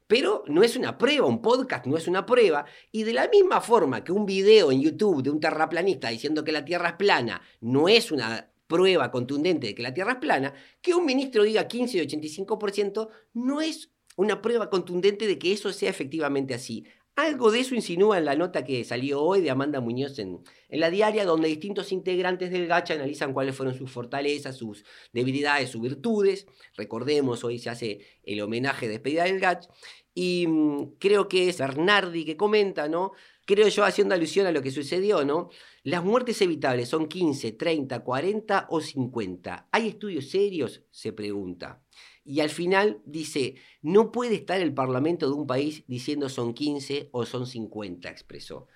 pero 0.06 0.44
no 0.47 0.62
es 0.62 0.76
una 0.76 0.99
prueba, 0.99 1.26
un 1.26 1.40
podcast 1.40 1.87
no 1.87 1.97
es 1.97 2.06
una 2.06 2.26
prueba, 2.26 2.66
y 2.92 3.04
de 3.04 3.14
la 3.14 3.28
misma 3.28 3.61
forma 3.61 4.04
que 4.04 4.12
un 4.12 4.26
video 4.26 4.71
en 4.71 4.83
YouTube 4.83 5.23
de 5.23 5.30
un 5.30 5.40
terraplanista 5.40 6.09
diciendo 6.09 6.44
que 6.44 6.52
la 6.52 6.64
Tierra 6.64 6.90
es 6.90 6.94
plana 6.97 7.40
no 7.61 7.88
es 7.88 8.12
una 8.12 8.50
prueba 8.66 9.11
contundente 9.11 9.68
de 9.68 9.75
que 9.75 9.83
la 9.83 9.94
Tierra 9.94 10.12
es 10.12 10.18
plana, 10.18 10.54
que 10.80 10.94
un 10.94 11.04
ministro 11.06 11.42
diga 11.42 11.68
15 11.68 11.99
y 11.99 12.00
85% 12.06 13.09
no 13.35 13.61
es 13.61 13.90
una 14.16 14.40
prueba 14.42 14.71
contundente 14.71 15.26
de 15.26 15.38
que 15.38 15.52
eso 15.52 15.73
sea 15.73 15.90
efectivamente 15.90 16.54
así. 16.54 16.85
Algo 17.16 17.52
de 17.52 17.61
eso 17.61 17.76
insinúa 17.76 18.18
en 18.18 18.25
la 18.25 18.35
nota 18.35 18.64
que 18.64 18.83
salió 18.83 19.23
hoy 19.23 19.40
de 19.40 19.50
Amanda 19.50 19.80
Muñoz 19.80 20.18
en, 20.18 20.42
la 20.68 20.90
diaria, 20.90 21.25
donde 21.25 21.47
distintos 21.47 21.92
integrantes 21.92 22.50
del 22.50 22.66
Gacha 22.66 22.94
analizan 22.94 23.33
cuáles 23.33 23.54
fueron 23.54 23.76
sus 23.76 23.88
fortalezas, 23.92 24.56
sus 24.56 24.85
debilidades, 25.12 25.71
sus 25.71 25.80
virtudes. 25.80 26.47
Recordemos, 26.76 27.44
hoy 27.44 27.61
se 27.61 27.71
hace 27.71 28.00
el 28.25 28.40
homenaje 28.40 28.87
de 28.87 28.94
despedida 28.94 29.25
del 29.25 29.38
Gach. 29.38 29.68
Y 30.12 30.47
mm, 30.49 30.97
creo 30.99 31.28
que 31.28 31.49
es 31.49 31.59
Bernardi 31.59 32.25
que 32.25 32.37
comenta, 32.37 32.88
¿no? 32.88 33.12
Creo 33.47 33.68
yo 33.68 33.85
haciendo 33.85 34.16
alusión 34.16 34.47
a 34.47 34.52
lo 34.52 34.62
que 34.62 34.73
sucedió, 34.73 35.25
¿no? 35.25 35.50
Las 35.85 36.02
muertes 36.02 36.42
evitables 36.42 36.88
son 36.88 37.06
15, 37.06 37.52
30, 37.52 38.00
40 38.00 38.66
o 38.71 38.80
50. 38.80 39.68
¿Hay 39.71 39.88
estudios 39.88 40.30
serios? 40.30 40.83
Se 40.90 41.12
pregunta. 41.12 41.80
Y 42.25 42.40
al 42.40 42.49
final 42.50 43.02
dice, 43.04 43.57
no 43.83 44.11
puede 44.11 44.37
estar 44.37 44.61
el 44.61 44.73
Parlamento 44.73 45.26
de 45.26 45.35
un 45.35 45.47
país 45.47 45.85
diciendo 45.87 46.28
son 46.28 46.54
15 46.54 47.09
o 47.12 47.26
son 47.26 47.47
50, 47.47 48.09
expresó. 48.09 48.66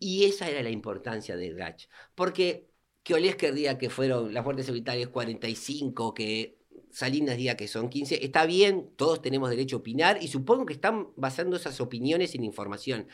Y 0.00 0.24
esa 0.24 0.48
era 0.48 0.62
la 0.62 0.70
importancia 0.70 1.36
del 1.36 1.54
Gach. 1.54 1.88
Porque 2.14 2.68
que 3.02 3.14
Olesker 3.14 3.54
diga 3.54 3.78
que 3.78 3.88
fueron 3.90 4.34
las 4.34 4.44
muertes 4.44 4.68
evitables 4.68 5.08
45, 5.08 6.12
que 6.14 6.58
Salinas 6.90 7.36
diga 7.36 7.56
que 7.56 7.68
son 7.68 7.88
15, 7.88 8.24
está 8.24 8.46
bien, 8.46 8.90
todos 8.96 9.22
tenemos 9.22 9.50
derecho 9.50 9.76
a 9.76 9.78
opinar 9.80 10.18
y 10.22 10.28
supongo 10.28 10.66
que 10.66 10.72
están 10.74 11.08
basando 11.16 11.56
esas 11.56 11.80
opiniones 11.80 12.34
en 12.34 12.44
información. 12.44 13.06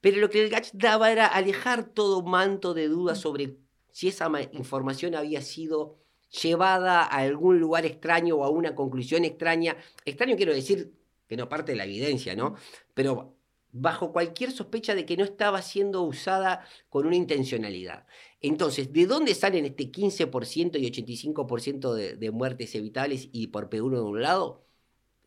Pero 0.00 0.18
lo 0.18 0.30
que 0.30 0.42
el 0.42 0.50
Gach 0.50 0.70
daba 0.72 1.12
era 1.12 1.26
alejar 1.26 1.84
todo 1.84 2.22
manto 2.22 2.74
de 2.74 2.88
dudas 2.88 3.18
sobre 3.20 3.56
si 3.92 4.08
esa 4.08 4.28
ma- 4.28 4.42
información 4.42 5.14
había 5.14 5.42
sido 5.42 6.01
llevada 6.40 7.02
a 7.02 7.18
algún 7.18 7.60
lugar 7.60 7.86
extraño 7.86 8.36
o 8.36 8.44
a 8.44 8.50
una 8.50 8.74
conclusión 8.74 9.24
extraña. 9.24 9.76
Extraño 10.04 10.36
quiero 10.36 10.54
decir 10.54 10.92
que 11.28 11.36
no 11.36 11.48
parte 11.48 11.72
de 11.72 11.78
la 11.78 11.84
evidencia, 11.84 12.34
¿no? 12.34 12.56
Pero 12.94 13.36
bajo 13.72 14.12
cualquier 14.12 14.52
sospecha 14.52 14.94
de 14.94 15.06
que 15.06 15.16
no 15.16 15.24
estaba 15.24 15.62
siendo 15.62 16.02
usada 16.02 16.66
con 16.90 17.06
una 17.06 17.16
intencionalidad. 17.16 18.06
Entonces, 18.40 18.92
¿de 18.92 19.06
dónde 19.06 19.34
salen 19.34 19.64
este 19.64 19.90
15% 19.90 20.78
y 20.78 20.90
85% 20.90 21.94
de, 21.94 22.16
de 22.16 22.30
muertes 22.30 22.74
evitables 22.74 23.28
y 23.32 23.48
por 23.48 23.70
P1 23.70 23.96
de 23.96 24.02
un 24.02 24.22
lado? 24.22 24.66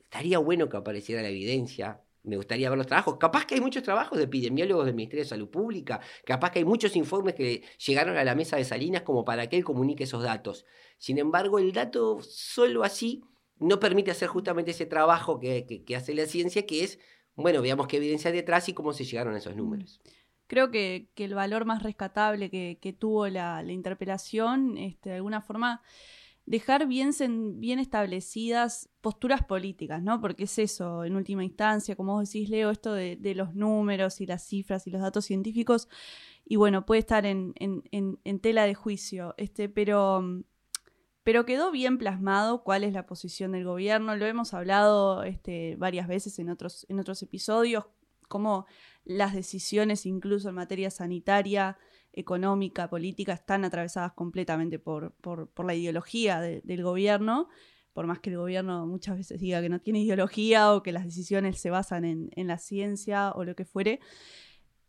Estaría 0.04 0.38
bueno 0.40 0.70
que 0.70 0.78
apareciera 0.78 1.22
la 1.22 1.30
evidencia. 1.30 2.05
Me 2.26 2.38
gustaría 2.38 2.70
ver 2.70 2.78
los 2.78 2.88
trabajos. 2.88 3.18
Capaz 3.18 3.46
que 3.46 3.56
hay 3.56 3.62
muchos 3.62 3.84
trabajos 3.84 4.18
de 4.18 4.26
epidemiólogos 4.26 4.86
del 4.86 4.96
Ministerio 4.96 5.24
de 5.24 5.30
Salud 5.30 5.50
Pública. 5.50 6.00
Capaz 6.26 6.52
que 6.52 6.60
hay 6.60 6.66
muchos 6.66 6.96
informes 6.96 7.36
que 7.36 7.64
llegaron 7.86 8.18
a 8.18 8.24
la 8.24 8.36
mesa 8.36 8.58
de 8.58 8.64
Salinas 8.66 9.04
como 9.04 9.24
para 9.26 9.48
que 9.48 9.58
él 9.58 9.64
comunique 9.64 10.06
esos 10.06 10.24
datos. 10.24 10.66
Sin 10.98 11.18
embargo, 11.18 11.60
el 11.60 11.72
dato 11.72 12.20
solo 12.22 12.84
así 12.84 13.24
no 13.58 13.80
permite 13.80 14.12
hacer 14.12 14.28
justamente 14.28 14.72
ese 14.72 14.86
trabajo 14.86 15.40
que, 15.40 15.66
que- 15.66 15.84
que 15.84 15.96
hace 15.96 16.14
la 16.14 16.26
ciencia, 16.26 16.66
que 16.66 16.84
es, 16.84 17.00
bueno, 17.36 17.62
veamos 17.62 17.88
qué 17.88 17.98
evidencia 17.98 18.30
hay 18.32 18.36
detrás 18.36 18.68
y 18.70 18.74
cómo 18.74 18.92
se 18.94 19.06
llegaron 19.06 19.34
a 19.36 19.38
esos 19.38 19.56
números. 19.56 20.02
Creo 20.48 20.70
que, 20.72 21.08
que 21.16 21.26
el 21.26 21.34
valor 21.34 21.66
más 21.66 21.82
rescatable 21.82 22.50
que, 22.52 22.96
tuvo 23.00 23.28
la, 23.30 23.64
la 23.64 23.72
interpelación, 23.72 24.78
este, 24.78 25.10
de 25.10 25.16
alguna 25.16 25.42
forma, 25.42 25.82
dejar 26.46 26.88
bien, 26.88 27.10
establecidas 27.80 28.90
posturas 29.02 29.44
políticas, 29.44 30.02
¿no? 30.04 30.22
Porque 30.22 30.44
es 30.44 30.60
eso, 30.60 31.04
en 31.04 31.16
última 31.16 31.44
instancia, 31.44 31.96
como 31.96 32.14
vos 32.14 32.30
decís, 32.30 32.50
Leo, 32.50 32.70
esto 32.70 32.94
de, 32.94 33.34
los 33.36 33.56
números 33.56 34.22
y 34.22 34.26
las 34.26 34.44
cifras 34.44 34.86
y 34.88 34.92
los 34.92 35.02
datos 35.02 35.26
científicos, 35.26 35.88
y 36.46 36.58
bueno, 36.58 36.86
puede 36.86 37.00
estar 37.00 37.26
en 37.26 38.40
tela 38.42 38.66
de 38.66 38.76
juicio, 38.76 39.34
este, 39.38 39.70
pero, 39.70 40.22
mm, 40.22 40.44
pero 41.24 41.46
quedó 41.46 41.72
bien 41.72 41.98
plasmado 41.98 42.64
cuál 42.64 42.84
es 42.84 42.94
la 42.94 43.08
posición 43.08 43.54
del 43.54 43.64
gobierno, 43.64 44.16
lo 44.16 44.26
hemos 44.26 44.54
hablado 44.54 45.24
este, 45.24 45.76
varias 45.78 46.08
veces 46.08 46.38
en 46.38 46.50
otros, 46.50 46.86
en 46.90 47.00
otros 47.00 47.24
episodios, 47.24 47.86
cómo 48.28 48.68
las 49.04 49.34
decisiones, 49.34 50.06
incluso 50.06 50.50
en 50.50 50.56
materia 50.56 50.92
sanitaria, 50.92 51.78
económica, 52.16 52.90
política, 52.90 53.34
están 53.34 53.66
atravesadas 53.66 54.14
completamente 54.14 54.80
por, 54.80 55.14
por, 55.22 55.50
la 55.66 55.76
ideología 55.76 56.40
de- 56.42 56.62
del 56.64 56.84
gobierno, 56.84 57.48
por 57.94 58.08
más 58.08 58.20
que 58.20 58.30
el 58.30 58.38
gobierno 58.38 58.86
muchas 58.88 59.18
veces 59.18 59.40
diga 59.40 59.62
que 59.62 59.70
no 59.70 59.80
tiene 59.80 60.02
ideología 60.02 60.74
o 60.74 60.84
que 60.84 60.92
las 60.92 61.06
decisiones 61.06 61.60
se 61.60 61.70
basan 61.70 62.04
en, 62.06 62.30
en 62.36 62.48
la 62.48 62.58
ciencia 62.58 63.32
o 63.32 63.44
lo 63.44 63.56
que 63.56 63.66
fuere. 63.66 64.00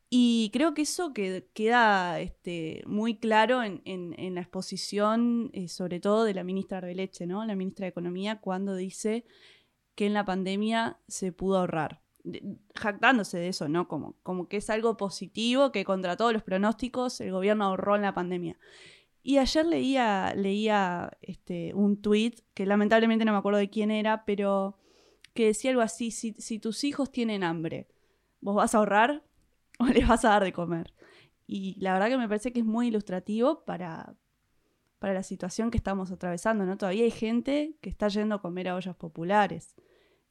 Y 0.09 0.51
creo 0.53 0.73
que 0.75 0.83
eso 0.83 1.13
que- 1.13 1.49
queda 1.53 2.21
este, 2.21 2.83
muy 2.87 3.19
claro 3.19 3.63
en, 3.63 3.83
en- 3.85 4.15
en 4.19 4.35
la 4.37 4.41
exposición, 4.43 5.51
eh, 5.53 5.69
sobre 5.69 5.99
todo 6.01 6.25
de 6.25 6.35
la 6.35 6.45
ministra 6.45 6.79
Arbeleche, 6.79 7.27
¿no? 7.27 7.45
la 7.45 7.57
ministra 7.57 7.85
de 7.85 7.91
Economía, 7.91 8.41
cuando 8.41 8.77
dice 8.77 9.25
que 9.97 10.07
en 10.07 10.15
la 10.15 10.25
pandemia 10.25 11.01
se 11.09 11.33
pudo 11.33 11.59
ahorrar. 11.59 12.03
Jactándose 12.75 13.39
de 13.39 13.49
eso, 13.49 13.69
¿no? 13.69 13.89
Como, 13.89 14.17
como 14.23 14.49
que 14.49 14.59
es 14.59 14.71
algo 14.71 14.97
positivo, 14.97 15.73
que 15.73 15.85
contra 15.85 16.17
todos 16.17 16.33
los 16.33 16.43
pronósticos 16.43 17.21
el 17.21 17.33
gobierno 17.33 17.65
ahorró 17.65 17.97
en 17.97 18.03
la 18.03 18.15
pandemia. 18.15 18.59
Y 19.23 19.39
ayer 19.39 19.67
leía, 19.67 20.33
leía 20.37 21.11
este, 21.21 21.75
un 21.75 22.01
tuit, 22.01 22.41
que 22.55 22.65
lamentablemente 22.65 23.25
no 23.25 23.33
me 23.33 23.39
acuerdo 23.39 23.59
de 23.59 23.71
quién 23.71 23.91
era, 23.91 24.25
pero 24.25 24.79
que 25.35 25.47
decía 25.47 25.71
algo 25.71 25.83
así, 25.83 26.11
si, 26.11 26.33
si 26.35 26.59
tus 26.59 26.85
hijos 26.85 27.11
tienen 27.11 27.43
hambre, 27.43 27.89
¿vos 28.41 28.55
vas 28.55 28.75
a 28.75 28.79
ahorrar 28.79 29.25
o 29.79 29.87
les 29.87 30.07
vas 30.07 30.25
a 30.25 30.31
dar 30.31 30.45
de 30.45 30.53
comer? 30.53 30.93
Y 31.47 31.77
la 31.81 31.93
verdad 31.93 32.09
que 32.09 32.19
me 32.19 32.29
parece 32.29 32.53
que 32.53 32.61
es 32.61 32.67
muy 32.67 32.89
ilustrativo 32.89 33.65
para, 33.65 34.17
para 34.99 35.15
la 35.15 35.23
situación 35.23 35.71
que 35.71 35.79
estamos 35.79 36.11
atravesando, 36.11 36.67
¿no? 36.67 36.77
Todavía 36.77 37.05
hay 37.05 37.11
gente 37.11 37.77
que 37.81 37.91
está 37.91 38.09
yendo 38.09 38.37
a 38.37 38.43
comer 38.43 38.69
a 38.69 38.75
ollas 38.75 38.97
populares. 38.97 39.77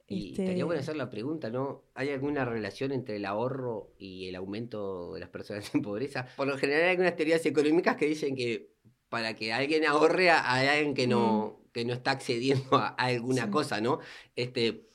Y 0.07 0.29
Este, 0.29 0.43
estaría 0.43 0.65
bueno 0.65 0.81
hacer 0.81 0.95
la 0.95 1.09
pregunta, 1.09 1.49
¿no? 1.49 1.85
¿Hay 1.95 2.09
alguna 2.09 2.45
relación 2.45 2.91
entre 2.91 3.15
el 3.17 3.25
ahorro 3.25 3.93
y 3.97 4.27
el 4.27 4.35
aumento 4.35 5.13
de 5.13 5.19
las 5.19 5.29
personas 5.29 5.69
en 5.75 5.81
pobreza? 5.81 6.27
Por 6.35 6.47
lo 6.47 6.57
general 6.57 6.83
hay 6.83 6.89
algunas 6.91 7.15
teorías 7.15 7.45
económicas 7.45 7.95
que 7.97 8.05
dicen 8.05 8.35
que 8.35 8.71
para 9.09 9.35
que 9.35 9.53
alguien 9.53 9.85
ahorre 9.85 10.29
hay 10.31 10.67
alguien 10.67 10.93
que 10.93 11.07
no, 11.07 11.61
que 11.73 11.85
no 11.85 11.93
está 11.93 12.11
accediendo 12.11 12.75
a, 12.77 12.89
a 12.89 13.05
alguna 13.05 13.45
Sí. 13.45 13.49
cosa, 13.51 13.81
¿no? 13.81 13.99
Este, 14.35 14.89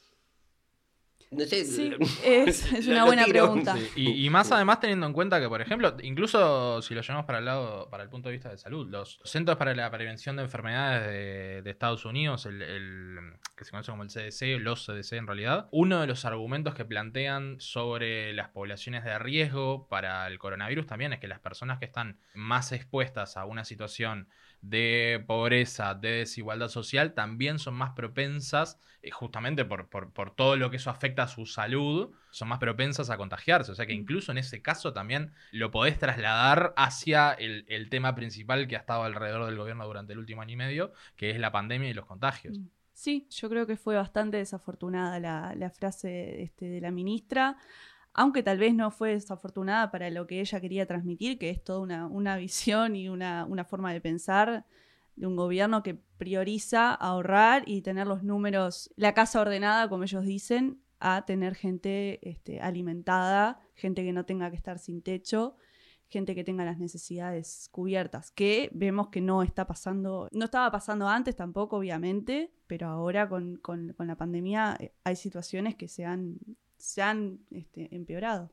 no 1.31 1.45
sé. 1.45 1.65
Sí, 1.65 1.93
es, 2.25 2.71
una 2.89 3.05
buena 3.05 3.25
tiro. 3.25 3.45
pregunta. 3.45 3.77
Sí, 3.77 3.89
Y, 3.97 4.27
y 4.27 4.31
más 4.31 4.51
además 4.53 4.81
teniendo 4.81 5.07
en 5.07 5.13
cuenta 5.13 5.41
que, 5.41 5.49
por 5.49 5.61
ejemplo, 5.61 5.97
incluso 6.03 6.83
si 6.83 6.95
lo 6.95 7.03
llevamos 7.03 7.25
para 7.27 7.39
el 7.39 7.45
lado, 7.45 7.89
para 7.91 8.03
el 8.03 8.09
punto 8.09 8.29
de 8.29 8.33
vista 8.33 8.49
de 8.51 8.59
salud, 8.59 8.89
los 8.91 9.21
Centros 9.25 9.57
para 9.57 9.75
la 9.75 9.91
Prevención 9.91 10.37
de 10.37 10.43
Enfermedades 10.43 11.07
de, 11.07 11.63
de 11.63 11.71
Estados 11.71 12.05
Unidos, 12.05 12.47
el, 12.47 12.63
el- 12.63 13.19
que 13.57 13.65
se 13.65 13.71
conoce 13.71 13.91
como 13.93 14.03
el 14.03 14.09
CDC, 14.11 14.59
los 14.61 14.87
CDC 14.87 15.13
en 15.19 15.27
realidad, 15.27 15.69
uno 15.71 16.01
de 16.01 16.07
los 16.07 16.25
argumentos 16.25 16.75
que 16.75 16.85
plantean 16.85 17.61
sobre 17.61 18.33
las 18.33 18.49
poblaciones 18.49 19.05
de 19.05 19.19
riesgo 19.19 19.87
para 19.89 20.27
el 20.27 20.39
coronavirus 20.39 20.87
también 20.87 21.13
es 21.13 21.21
que 21.21 21.29
las 21.29 21.41
personas 21.41 21.79
que 21.79 21.85
están 21.85 22.19
más 22.35 22.73
expuestas 22.73 23.37
a 23.37 23.45
una 23.45 23.65
situación 23.65 24.29
de 24.63 25.25
pobreza, 25.27 25.95
de 25.95 26.11
desigualdad 26.11 26.69
social, 26.69 27.15
también 27.15 27.59
son 27.59 27.75
más 27.75 27.93
propensas, 27.93 28.79
eh, 29.03 29.11
justamente 29.11 29.65
por, 29.65 29.89
por- 29.89 30.13
por 30.13 30.35
todo 30.35 30.57
lo 30.57 30.71
que 30.71 30.77
eso 30.77 30.91
afecta 30.91 31.23
a 31.25 31.29
su 31.29 31.47
salud, 31.47 32.13
son 32.31 32.49
más 32.49 32.59
propensas 32.59 33.11
a 33.11 33.17
contagiarse. 33.17 33.73
O 33.73 33.75
sea 33.75 33.87
que 33.87 33.93
incluso 33.95 34.33
en 34.33 34.39
ese 34.39 34.63
caso 34.63 34.93
también 34.93 35.33
lo 35.51 35.71
podés 35.71 35.99
trasladar 35.99 36.75
hacia 36.77 37.33
el, 37.33 37.65
el 37.69 37.89
tema 37.89 38.15
principal 38.15 38.69
que 38.69 38.77
ha 38.77 38.81
estado 38.81 39.05
alrededor 39.05 39.47
del 39.47 39.57
gobierno 39.57 39.87
durante 39.87 40.13
el 40.13 40.19
último 40.19 40.43
año 40.43 40.53
y 40.55 40.57
medio, 40.57 40.93
que 41.17 41.31
es 41.31 41.39
la 41.39 41.53
pandemia 41.53 41.89
y 41.91 41.95
los 41.95 42.07
contagios. 42.07 42.61
Mm. 42.61 42.67
Sí, 42.93 43.27
yo 43.31 43.49
creo 43.49 43.67
que 43.67 43.77
fue 43.79 43.95
bastante 43.97 44.37
desafortunada 44.37 45.19
la, 45.21 45.55
la 45.57 45.71
frase 45.71 46.43
este, 46.43 46.67
de 46.69 46.81
la 46.83 46.91
ministra, 46.91 47.57
aunque 48.13 48.43
tal 48.43 48.59
vez 48.59 48.75
no 48.75 48.91
fue 48.91 49.11
desafortunada 49.11 49.91
para 49.91 50.11
lo 50.11 50.27
que 50.27 50.41
ella 50.41 50.61
quería 50.61 50.87
transmitir, 50.87 51.39
que 51.39 51.51
es 51.51 51.63
toda 51.63 51.81
una, 51.81 52.07
una 52.07 52.37
visión 52.37 52.97
y 52.97 53.09
una, 53.09 53.45
una 53.45 53.65
forma 53.65 53.93
de 53.93 54.01
pensar 54.01 54.67
de 55.17 55.27
un 55.27 55.37
gobierno 55.37 55.83
que 55.83 55.95
prioriza 55.95 56.95
ahorrar 56.95 57.65
y 57.67 57.83
tener 57.83 58.07
los 58.07 58.23
números, 58.23 58.91
la 58.97 59.13
casa 59.15 59.41
ordenada, 59.41 59.89
como 59.89 60.05
ellos 60.05 60.25
dicen, 60.25 60.83
a 60.99 61.25
tener 61.27 61.55
gente 61.55 62.21
este, 62.29 62.61
alimentada, 62.61 63.61
gente 63.75 64.03
que 64.05 64.13
no 64.13 64.25
tenga 64.25 64.51
que 64.51 64.57
estar 64.57 64.79
sin 64.79 65.03
techo 65.03 65.57
gente 66.13 66.35
que 66.35 66.43
tenga 66.43 66.65
las 66.65 66.77
necesidades 66.81 67.69
cubiertas, 67.71 68.33
que 68.33 68.69
vemos 68.75 69.11
que 69.11 69.21
no 69.21 69.45
está 69.45 69.69
pasando, 69.69 70.27
no 70.33 70.47
estaba 70.47 70.69
pasando 70.73 71.07
antes 71.07 71.37
tampoco, 71.37 71.77
obviamente, 71.77 72.53
pero 72.67 72.89
ahora 72.89 73.29
con, 73.29 73.59
con- 73.59 73.93
con 73.93 74.09
la 74.09 74.17
pandemia 74.17 74.77
eh, 74.81 74.93
hay 75.05 75.15
situaciones 75.15 75.77
que 75.77 75.87
se 75.87 76.05
han, 76.05 76.37
se 76.81 77.03
han 77.03 77.41
este, 77.51 77.95
empeorado. 77.95 78.51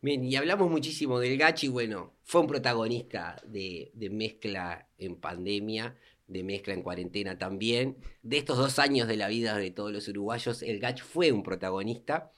Bien, 0.00 0.24
y 0.24 0.34
hablamos 0.34 0.70
muchísimo 0.70 1.20
del 1.20 1.38
Gachi, 1.38 1.68
bueno, 1.68 2.14
fue 2.24 2.40
un 2.40 2.46
protagonista 2.46 3.36
de, 3.46 3.92
de 3.94 4.10
mezcla 4.10 4.88
en 4.98 5.16
pandemia, 5.16 5.96
de 6.26 6.42
mezcla 6.42 6.74
en 6.74 6.82
cuarentena 6.82 7.38
también. 7.38 7.98
De 8.22 8.38
estos 8.38 8.58
dos 8.58 8.78
años 8.78 9.06
de 9.06 9.16
la 9.16 9.28
vida 9.28 9.56
de 9.56 9.70
todos 9.70 9.92
los 9.92 10.08
uruguayos, 10.08 10.62
el 10.62 10.80
Gachi 10.80 11.02
fue 11.02 11.30
un 11.30 11.42
protagonista. 11.42 12.32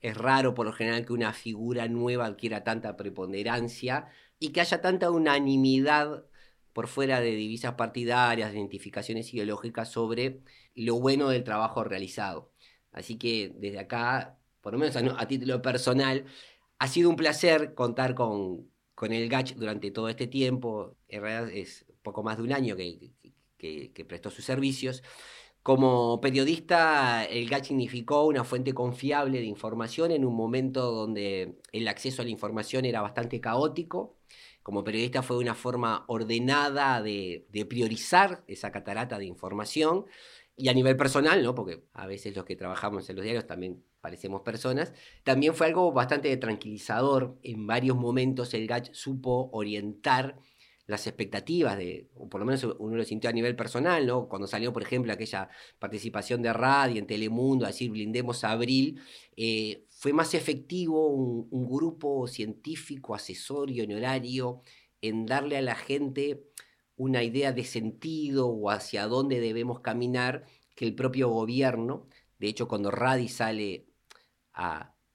Es 0.00 0.16
raro 0.16 0.54
por 0.54 0.66
lo 0.66 0.72
general 0.72 1.04
que 1.04 1.12
una 1.12 1.32
figura 1.32 1.88
nueva 1.88 2.26
adquiera 2.26 2.62
tanta 2.62 2.96
preponderancia 2.96 4.08
y 4.38 4.50
que 4.50 4.60
haya 4.60 4.80
tanta 4.80 5.10
unanimidad 5.10 6.24
por 6.72 6.86
fuera 6.86 7.20
de 7.20 7.32
divisas 7.32 7.74
partidarias, 7.74 8.52
de 8.52 8.58
identificaciones 8.58 9.34
ideológicas 9.34 9.90
sobre 9.90 10.40
lo 10.76 11.00
bueno 11.00 11.28
del 11.30 11.42
trabajo 11.42 11.82
realizado. 11.82 12.52
Así 12.92 13.18
que 13.18 13.52
desde 13.56 13.80
acá, 13.80 14.37
por 14.68 14.74
lo 14.74 14.80
menos 14.80 14.96
a, 14.96 15.26
título 15.26 15.62
personal, 15.62 16.26
ha 16.78 16.88
sido 16.88 17.08
un 17.08 17.16
placer 17.16 17.72
contar 17.72 18.14
con, 18.14 18.70
con 18.94 19.14
el 19.14 19.26
GACH 19.26 19.54
durante 19.54 19.90
todo 19.90 20.10
este 20.10 20.26
tiempo. 20.26 20.94
En 21.08 21.22
realidad 21.22 21.50
es 21.50 21.86
poco 22.02 22.22
más 22.22 22.36
de 22.36 22.42
un 22.42 22.52
año 22.52 22.76
que, 22.76 24.04
prestó 24.06 24.28
sus 24.28 24.44
servicios. 24.44 25.02
Como 25.62 26.20
periodista, 26.20 27.24
el 27.24 27.48
GACH 27.48 27.68
significó 27.68 28.26
una 28.26 28.44
fuente 28.44 28.74
confiable 28.74 29.38
de 29.38 29.46
información 29.46 30.10
en 30.10 30.26
un 30.26 30.36
momento 30.36 30.92
donde 30.92 31.56
el 31.72 31.88
acceso 31.88 32.20
a 32.20 32.26
la 32.26 32.30
información 32.30 32.84
era 32.84 33.00
bastante 33.00 33.40
caótico. 33.40 34.18
Como 34.62 34.84
periodista 34.84 35.22
fue 35.22 35.38
una 35.38 35.54
forma 35.54 36.04
ordenada 36.08 37.00
de, 37.00 37.46
de 37.48 37.64
priorizar 37.64 38.44
esa 38.46 38.70
catarata 38.70 39.18
de 39.18 39.24
información. 39.24 40.04
Y 40.60 40.68
a 40.68 40.74
nivel 40.74 40.96
personal, 40.96 41.40
¿no? 41.42 41.54
porque 41.54 41.84
a 41.92 42.06
veces 42.08 42.34
los 42.34 42.44
que 42.44 42.56
trabajamos 42.56 43.08
en 43.08 43.14
los 43.14 43.22
diarios 43.22 43.46
también 43.46 43.84
parecemos 44.00 44.42
personas, 44.42 44.92
también 45.22 45.54
fue 45.54 45.68
algo 45.68 45.92
bastante 45.92 46.36
tranquilizador. 46.36 47.38
En 47.44 47.66
varios 47.66 47.96
momentos 47.96 48.52
el 48.54 48.66
GACH 48.66 48.92
supo 48.92 49.50
orientar 49.52 50.36
las 50.88 51.06
expectativas 51.06 51.76
de, 51.76 52.08
o 52.14 52.28
por 52.28 52.40
lo 52.40 52.46
menos 52.46 52.64
uno 52.78 52.96
lo 52.96 53.04
sintió 53.04 53.30
a 53.30 53.32
nivel 53.32 53.54
personal, 53.54 54.06
¿no? 54.06 54.26
Cuando 54.26 54.48
salió, 54.48 54.72
por 54.72 54.82
ejemplo, 54.82 55.12
aquella 55.12 55.48
participación 55.78 56.42
de 56.42 56.52
radio 56.52 56.98
en 56.98 57.06
Telemundo, 57.06 57.64
a 57.66 57.68
decir 57.68 57.90
blindemos 57.90 58.42
abril, 58.42 59.00
eh, 59.36 59.84
fue 59.90 60.12
más 60.12 60.34
efectivo 60.34 61.08
un, 61.08 61.46
un, 61.50 61.68
grupo 61.68 62.26
científico, 62.26 63.14
asesor 63.14 63.70
y 63.70 63.82
honorario 63.82 64.62
en 65.02 65.26
darle 65.26 65.58
a 65.58 65.62
la 65.62 65.74
gente 65.74 66.42
una 66.98 67.22
idea 67.22 67.52
de 67.52 67.64
sentido 67.64 68.48
o 68.48 68.70
hacia 68.70 69.06
dónde 69.06 69.40
debemos 69.40 69.80
caminar 69.80 70.44
que 70.76 70.84
el 70.84 70.94
propio 70.94 71.28
gobierno. 71.28 72.06
De 72.38 72.48
hecho, 72.48 72.68
cuando 72.68 72.90
Radi 72.90 73.28
sale 73.28 73.86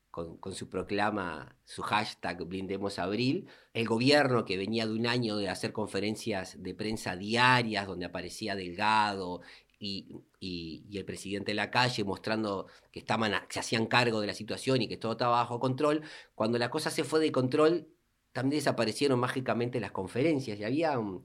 con, 0.09 0.39
su 0.53 0.69
proclama, 0.69 1.57
su 1.65 1.81
hashtag 1.81 2.43
Blindemos 2.45 2.99
Abril, 2.99 3.47
el 3.73 3.87
gobierno 3.87 4.45
que 4.45 4.57
venía 4.57 4.87
de 4.87 4.93
un 4.93 5.07
año 5.07 5.35
de 5.37 5.49
hacer 5.49 5.73
conferencias 5.73 6.61
de 6.63 6.73
prensa 6.73 7.15
diarias 7.17 7.87
donde 7.87 8.05
aparecía 8.05 8.55
Delgado 8.55 9.41
y, 9.79 10.21
y, 10.39 10.85
y 10.89 10.97
el 10.97 11.05
presidente 11.05 11.51
de 11.51 11.55
la 11.55 11.71
calle 11.71 12.03
mostrando 12.05 12.67
que 12.91 12.99
estaban, 12.99 13.33
se 13.49 13.59
hacían 13.59 13.87
cargo 13.87 14.21
de 14.21 14.27
la 14.27 14.33
situación 14.33 14.81
y 14.81 14.87
que 14.87 14.97
todo 14.97 15.13
estaba 15.13 15.37
bajo 15.37 15.59
control, 15.59 16.01
cuando 16.35 16.57
la 16.57 16.69
cosa 16.69 16.89
se 16.89 17.03
fue 17.03 17.19
de 17.19 17.31
control, 17.31 17.89
también 18.31 18.59
desaparecieron 18.59 19.19
mágicamente 19.19 19.79
las 19.79 19.91
conferencias 19.91 20.59
y 20.59 20.63
había 20.63 20.97
un, 20.99 21.23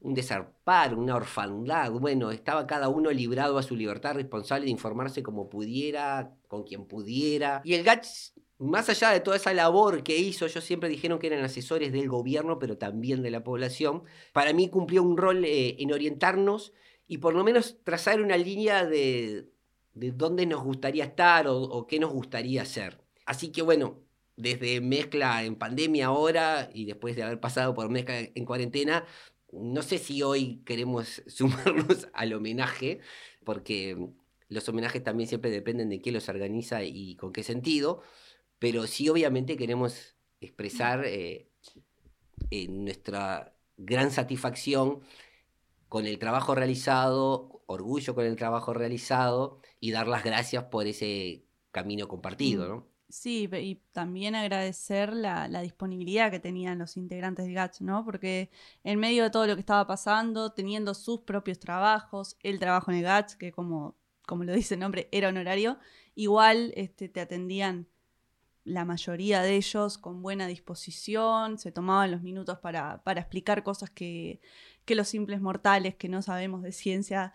un 0.00 0.14
desarpar, 0.14 0.94
una 0.94 1.16
orfandad. 1.16 1.92
Bueno, 1.92 2.30
estaba 2.30 2.66
cada 2.66 2.88
uno 2.88 3.10
librado 3.10 3.58
a 3.58 3.62
su 3.62 3.76
libertad 3.76 4.14
responsable 4.14 4.64
de 4.64 4.70
informarse 4.70 5.22
como 5.22 5.48
pudiera, 5.48 6.34
con 6.48 6.64
quien 6.64 6.86
pudiera. 6.86 7.60
Y 7.64 7.74
el 7.74 7.84
GATS, 7.84 8.34
más 8.58 8.88
allá 8.88 9.10
de 9.10 9.20
toda 9.20 9.36
esa 9.36 9.52
labor 9.52 10.02
que 10.02 10.16
hizo, 10.18 10.46
ellos 10.46 10.64
siempre 10.64 10.88
dijeron 10.88 11.18
que 11.18 11.26
eran 11.26 11.44
asesores 11.44 11.92
del 11.92 12.08
gobierno, 12.08 12.58
pero 12.58 12.78
también 12.78 13.22
de 13.22 13.30
la 13.30 13.44
población. 13.44 14.04
Para 14.32 14.52
mí 14.52 14.68
cumplió 14.68 15.02
un 15.02 15.16
rol 15.16 15.44
eh, 15.44 15.76
en 15.78 15.92
orientarnos 15.92 16.72
y 17.06 17.18
por 17.18 17.34
lo 17.34 17.44
menos 17.44 17.78
trazar 17.84 18.22
una 18.22 18.36
línea 18.36 18.86
de, 18.86 19.50
de 19.94 20.12
dónde 20.12 20.46
nos 20.46 20.62
gustaría 20.62 21.04
estar 21.04 21.46
o, 21.46 21.60
o 21.60 21.86
qué 21.86 21.98
nos 21.98 22.12
gustaría 22.12 22.62
hacer. 22.62 23.02
Así 23.26 23.52
que 23.52 23.62
bueno, 23.62 24.00
desde 24.36 24.80
mezcla 24.80 25.44
en 25.44 25.56
pandemia 25.56 26.06
ahora 26.06 26.70
y 26.72 26.86
después 26.86 27.16
de 27.16 27.22
haber 27.22 27.40
pasado 27.40 27.74
por 27.74 27.90
mezcla 27.90 28.18
en 28.18 28.44
cuarentena, 28.46 29.04
no 29.52 29.82
sé 29.82 29.98
si 29.98 30.22
hoy 30.22 30.62
queremos 30.64 31.22
sumarnos 31.26 32.08
al 32.12 32.32
homenaje, 32.32 33.00
porque 33.44 34.08
los 34.48 34.68
homenajes 34.68 35.02
también 35.02 35.28
siempre 35.28 35.50
dependen 35.50 35.88
de 35.88 36.00
quién 36.00 36.14
los 36.14 36.28
organiza 36.28 36.82
y 36.82 37.16
con 37.16 37.32
qué 37.32 37.42
sentido, 37.42 38.02
pero 38.58 38.86
sí 38.86 39.08
obviamente 39.08 39.56
queremos 39.56 40.16
expresar 40.40 41.04
eh, 41.04 41.48
eh, 42.50 42.68
nuestra 42.68 43.54
gran 43.76 44.10
satisfacción 44.10 45.00
con 45.88 46.06
el 46.06 46.18
trabajo 46.18 46.54
realizado, 46.54 47.62
orgullo 47.66 48.14
con 48.14 48.24
el 48.24 48.36
trabajo 48.36 48.72
realizado 48.74 49.60
y 49.80 49.90
dar 49.90 50.08
las 50.08 50.24
gracias 50.24 50.64
por 50.64 50.86
ese 50.86 51.44
camino 51.72 52.08
compartido, 52.08 52.68
¿no? 52.68 52.89
Sí, 53.10 53.48
y 53.52 53.74
también 53.90 54.36
agradecer 54.36 55.12
la, 55.12 55.48
la 55.48 55.62
disponibilidad 55.62 56.30
que 56.30 56.38
tenían 56.38 56.78
los 56.78 56.96
integrantes 56.96 57.44
del 57.44 57.54
GATS, 57.54 57.80
¿no? 57.80 58.04
Porque 58.04 58.50
en 58.84 59.00
medio 59.00 59.24
de 59.24 59.30
todo 59.30 59.48
lo 59.48 59.56
que 59.56 59.60
estaba 59.60 59.84
pasando, 59.84 60.52
teniendo 60.52 60.94
sus 60.94 61.22
propios 61.22 61.58
trabajos, 61.58 62.36
el 62.40 62.60
trabajo 62.60 62.92
en 62.92 62.98
el 62.98 63.02
GATS, 63.04 63.34
que 63.34 63.50
como, 63.50 63.96
como 64.26 64.44
lo 64.44 64.52
dice 64.52 64.74
el 64.74 64.80
nombre, 64.80 65.08
era 65.10 65.28
honorario, 65.28 65.78
igual 66.14 66.72
este, 66.76 67.08
te 67.08 67.20
atendían 67.20 67.88
la 68.62 68.84
mayoría 68.84 69.42
de 69.42 69.56
ellos 69.56 69.98
con 69.98 70.22
buena 70.22 70.46
disposición, 70.46 71.58
se 71.58 71.72
tomaban 71.72 72.12
los 72.12 72.22
minutos 72.22 72.58
para, 72.58 73.02
para 73.02 73.22
explicar 73.22 73.64
cosas 73.64 73.90
que, 73.90 74.40
que 74.84 74.94
los 74.94 75.08
simples 75.08 75.40
mortales 75.40 75.96
que 75.96 76.08
no 76.08 76.22
sabemos 76.22 76.62
de 76.62 76.70
ciencia 76.70 77.32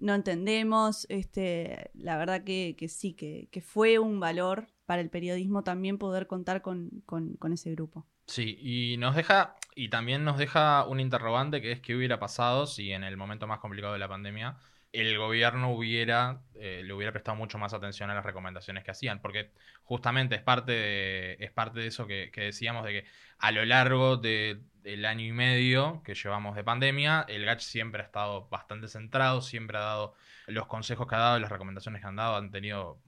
no 0.00 0.14
entendemos. 0.14 1.06
Este, 1.08 1.90
la 1.94 2.16
verdad 2.16 2.44
que, 2.44 2.74
que 2.78 2.88
sí, 2.88 3.14
que, 3.14 3.48
que 3.50 3.60
fue 3.60 3.98
un 3.98 4.20
valor 4.20 4.68
para 4.86 5.00
el 5.02 5.10
periodismo 5.10 5.62
también 5.64 5.98
poder 5.98 6.26
contar 6.26 6.62
con, 6.62 6.90
con- 7.06 7.36
ese 7.52 7.70
grupo. 7.72 8.06
Sí, 8.26 8.58
y 8.60 8.96
nos 8.98 9.16
deja, 9.16 9.54
y 9.74 9.88
también 9.88 10.22
nos 10.24 10.36
deja 10.38 10.86
un 10.86 11.00
interrogante 11.00 11.62
que 11.62 11.72
es 11.72 11.80
qué 11.80 11.96
hubiera 11.96 12.18
pasado 12.20 12.66
si 12.66 12.92
en 12.92 13.02
el 13.04 13.16
momento 13.16 13.46
más 13.46 13.58
complicado 13.58 13.94
de 13.94 13.98
la 13.98 14.08
pandemia 14.08 14.58
el 14.92 15.18
gobierno 15.18 15.70
hubiera, 15.72 16.42
eh, 16.54 16.82
le 16.84 16.92
hubiera 16.94 17.12
prestado 17.12 17.36
mucho 17.36 17.58
más 17.58 17.74
atención 17.74 18.10
a 18.10 18.14
las 18.14 18.24
recomendaciones 18.24 18.84
que 18.84 18.90
hacían, 18.90 19.20
porque 19.20 19.52
justamente 19.84 20.34
es 20.36 20.42
parte 20.42 20.72
de, 20.72 21.36
es 21.40 21.50
parte 21.52 21.80
de 21.80 21.86
eso 21.88 22.06
que, 22.06 22.30
que 22.32 22.42
decíamos 22.42 22.84
de 22.84 22.92
que 23.02 23.04
a 23.38 23.52
lo 23.52 23.64
largo 23.64 24.16
de- 24.16 24.60
del 24.82 25.04
año 25.04 25.24
y 25.26 25.32
medio 25.32 26.02
que 26.04 26.14
llevamos 26.14 26.56
de 26.56 26.64
pandemia, 26.64 27.24
el 27.28 27.44
GACH 27.44 27.60
siempre 27.60 28.00
ha 28.02 28.04
estado 28.06 28.48
bastante 28.48 28.88
centrado, 28.88 29.42
siempre 29.42 29.76
ha 29.76 29.80
dado 29.80 30.14
los 30.46 30.66
consejos 30.66 31.06
que 31.06 31.14
ha 31.14 31.18
dado, 31.18 31.38
las 31.38 31.50
recomendaciones 31.50 32.00
que 32.00 32.06
han 32.08 32.16
dado 32.16 32.36
han 32.36 32.50
tenido 32.50 33.00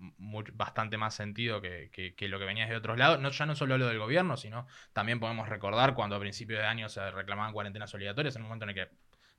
bastante 0.52 0.98
más 0.98 1.14
sentido 1.14 1.60
que, 1.60 1.90
que- 1.92 2.14
que 2.14 2.28
lo 2.28 2.38
que 2.38 2.44
venía 2.44 2.66
de 2.66 2.76
otros 2.76 2.98
lados. 2.98 3.20
No, 3.20 3.30
ya 3.30 3.46
no 3.46 3.54
solo 3.56 3.78
lo 3.78 3.86
del 3.88 3.98
gobierno, 3.98 4.36
sino 4.36 4.66
también 4.92 5.20
podemos 5.20 5.48
recordar 5.48 5.94
cuando 5.94 6.16
a 6.16 6.20
principios 6.20 6.60
de 6.60 6.66
año 6.66 6.88
se 6.88 7.10
reclamaban 7.10 7.52
cuarentenas 7.52 7.94
obligatorias, 7.94 8.36
en 8.36 8.42
un 8.42 8.48
momento 8.48 8.64
en 8.64 8.70
el 8.70 8.74
que 8.74 8.88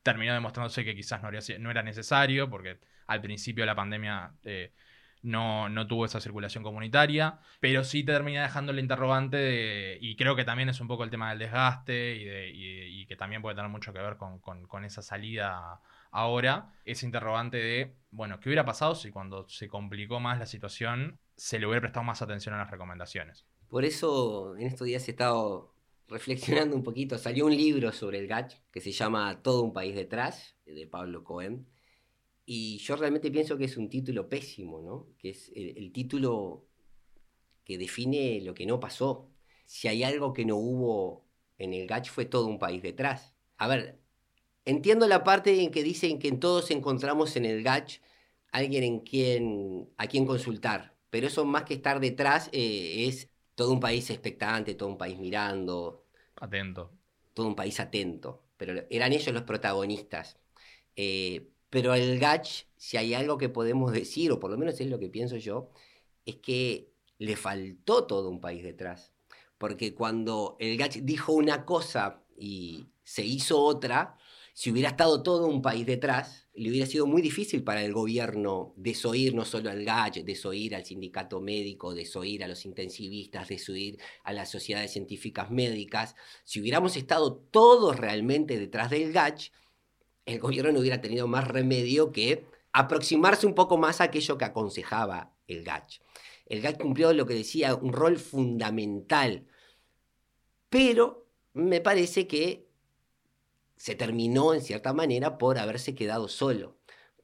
terminó 0.04 0.34
demostrándose 0.34 0.84
que 0.84 0.96
quizás 0.96 1.22
no, 1.22 1.28
habría 1.28 1.42
no 1.60 1.72
era 1.72 1.84
necesario, 1.84 2.50
porque 2.50 2.80
al 3.08 3.22
principio 3.22 3.64
de 3.64 3.68
la 3.68 3.76
pandemia 3.76 4.34
eh, 4.44 4.74
no, 5.22 5.70
no 5.70 5.88
tuvo 5.88 6.06
esa 6.06 6.20
circulación 6.20 6.64
comunitaria, 6.64 7.40
pero 7.60 7.84
sí 7.84 8.04
termina 8.04 8.44
dejando 8.44 8.72
el 8.72 8.80
interrogante 8.80 9.38
de- 9.38 9.98
y 10.02 10.16
creo 10.16 10.36
que 10.36 10.46
también 10.46 10.70
es 10.70 10.80
un 10.82 10.88
poco 10.88 11.04
el 11.04 11.10
tema 11.10 11.30
del 11.30 11.40
desgaste 11.40 12.52
y, 12.54 13.06
que 13.06 13.16
también 13.16 13.42
puede 13.42 13.56
tener 13.56 13.70
mucho 13.70 13.92
que 13.92 14.00
ver 14.00 14.16
con 14.16 14.86
esa 14.86 15.02
salida 15.02 15.82
ahora, 16.12 16.74
ese 16.86 17.06
interrogante 17.06 17.58
de, 17.58 17.96
bueno, 18.12 18.40
¿qué 18.40 18.50
hubiera 18.50 18.66
pasado 18.66 18.96
si 18.96 19.12
cuando 19.12 19.48
se 19.50 19.68
complicó 19.68 20.20
más 20.20 20.38
la 20.40 20.46
situación 20.46 21.18
se 21.36 21.58
le 21.58 21.66
hubiera 21.66 21.82
prestado 21.82 22.04
más 22.04 22.22
atención 22.22 22.54
a 22.54 22.60
las 22.60 22.70
recomendaciones? 22.70 23.46
Por 23.70 23.86
eso 23.86 24.56
en 24.58 24.68
estos 24.68 24.86
días 24.86 25.08
he 25.08 25.12
estado 25.12 25.74
reflexionando 26.12 26.76
un 26.76 26.84
poquito. 26.84 27.18
Salió 27.18 27.46
un 27.46 27.56
libro 27.56 27.92
sobre 27.92 28.20
el 28.20 28.28
GACH 28.28 28.56
que 28.72 28.82
se 28.82 28.92
llama 28.92 29.42
Todo 29.42 29.64
un 29.64 29.74
país 29.74 29.96
detrás, 29.96 30.56
de 30.66 30.86
Pablo 30.86 31.24
Cohen. 31.24 31.68
Y 32.46 32.80
yo 32.80 32.96
realmente 32.96 33.32
pienso 33.32 33.58
que 33.58 33.66
es 33.66 33.78
un 33.78 33.90
título 33.90 34.28
pésimo, 34.30 34.82
¿no? 34.82 35.08
Que 35.18 35.30
es 35.30 35.52
el, 35.56 35.92
título 35.92 36.68
que 37.64 37.78
define 37.78 38.42
lo 38.42 38.54
que 38.54 38.66
no 38.66 38.80
pasó. 38.80 39.30
Si 39.66 39.88
hay 39.88 40.04
algo 40.04 40.34
que 40.34 40.46
no 40.46 40.58
hubo 40.58 41.26
en 41.58 41.74
el 41.74 41.88
GACH 41.88 42.10
fue 42.10 42.26
todo 42.26 42.48
un 42.48 42.60
país 42.60 42.82
detrás. 42.82 43.36
A 43.58 43.68
ver, 43.68 44.00
entiendo 44.66 45.08
la 45.08 45.24
parte 45.24 45.62
en 45.62 45.72
que 45.72 45.84
dicen 45.84 46.20
que 46.20 46.32
todos 46.34 46.72
encontramos 46.72 47.36
en 47.36 47.46
el 47.46 47.64
GACH 47.64 48.02
alguien 48.52 48.84
en 48.84 49.00
quien, 49.00 49.90
a 49.98 50.08
quien 50.08 50.26
consultar. 50.26 50.98
Pero 51.10 51.28
eso 51.28 51.46
más 51.46 51.64
que 51.64 51.76
estar 51.76 52.00
detrás 52.00 52.50
eh, 52.54 53.08
es 53.08 53.30
todo 53.56 53.72
un 53.72 53.80
país 53.80 54.10
expectante, 54.10 54.76
todo 54.76 54.90
un 54.90 54.98
país 54.98 55.20
mirando, 55.20 56.01
Atento. 56.42 56.92
todo 57.34 57.48
un 57.48 57.56
país 57.56 57.80
atento. 57.80 58.44
Pero 58.58 58.84
eran 58.90 59.14
ellos 59.14 59.34
los 59.34 59.44
protagonistas. 59.44 60.38
Eh, 60.96 61.52
pero 61.70 61.94
el 61.96 62.20
Gach, 62.20 62.48
si 62.78 62.98
hay 62.98 63.14
algo 63.14 63.38
que 63.38 63.50
podemos 63.50 63.92
decir, 63.94 64.32
o 64.32 64.40
por 64.40 64.52
lo 64.52 64.58
menos 64.58 64.80
es 64.82 64.90
lo 64.90 65.00
que 65.00 65.10
pienso 65.10 65.38
yo, 65.38 65.72
es 66.26 66.38
que 66.38 66.94
le 67.18 67.36
faltó 67.38 68.06
todo 68.06 68.30
un 68.30 68.42
país 68.42 68.64
detrás. 68.64 69.14
Porque 69.58 69.96
cuando 69.96 70.58
el 70.60 70.78
Gach 70.78 70.98
dijo 70.98 71.34
una 71.34 71.66
cosa 71.66 72.24
y 72.38 72.88
se 73.04 73.24
hizo 73.24 73.62
otra, 73.62 74.18
si 74.54 74.72
hubiera 74.72 74.90
estado 74.90 75.24
todo 75.24 75.48
un 75.48 75.62
país 75.62 75.86
detrás, 75.86 76.48
le 76.54 76.70
hubiera 76.70 76.86
sido 76.86 77.08
muy 77.08 77.22
difícil 77.22 77.64
para 77.64 77.84
el 77.84 77.94
gobierno 77.94 78.74
desoír 78.76 79.34
no 79.34 79.46
solo 79.46 79.70
al 79.70 79.86
GACH, 79.86 80.24
desoír 80.24 80.76
al 80.76 80.86
sindicato 80.86 81.40
médico, 81.40 81.94
desoír 81.94 82.44
a 82.44 82.48
los 82.48 82.66
intensivistas, 82.66 83.48
desoír 83.48 83.98
a 84.24 84.34
las 84.34 84.52
sociedades 84.52 84.92
científicas 84.92 85.50
médicas. 85.50 86.16
Si 86.44 86.60
hubiéramos 86.60 86.98
estado 86.98 87.36
todos 87.36 87.98
realmente 87.98 88.60
detrás 88.60 88.90
del 88.90 89.14
GACH, 89.14 89.52
el 90.26 90.40
gobierno 90.40 90.74
no 90.74 90.80
hubiera 90.80 91.02
tenido 91.02 91.28
más 91.28 91.48
remedio 91.48 92.12
que 92.12 92.46
aproximarse 92.74 93.48
un 93.48 93.56
poco 93.56 93.78
más 93.78 94.02
a 94.02 94.06
aquello 94.06 94.38
que 94.38 94.46
aconsejaba 94.46 95.34
el 95.48 95.64
GACH. 95.64 96.02
El 96.46 96.62
GACH 96.62 96.82
cumplió 96.82 97.14
lo 97.14 97.26
que 97.26 97.34
decía 97.34 97.76
un 97.76 97.94
rol 97.94 98.18
fundamental, 98.18 99.48
pero 100.70 101.28
me 101.54 101.82
parece 101.82 102.28
que 102.28 102.71
se 103.82 103.96
terminó 103.96 104.54
en 104.54 104.62
cierta 104.62 104.94
manera 104.94 105.40
por 105.40 105.58
haberse 105.58 105.96
quedado 105.96 106.28
solo. 106.28 106.78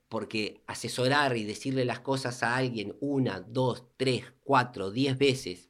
Porque 0.10 0.64
asesorar 0.66 1.38
y 1.38 1.44
decirle 1.44 1.86
las 1.86 2.00
cosas 2.00 2.42
a 2.42 2.56
alguien 2.56 2.98
una, 3.00 3.42
dos, 3.42 3.84
tres, 3.96 4.24
cuatro, 4.44 4.90
diez 4.90 5.20
veces 5.20 5.70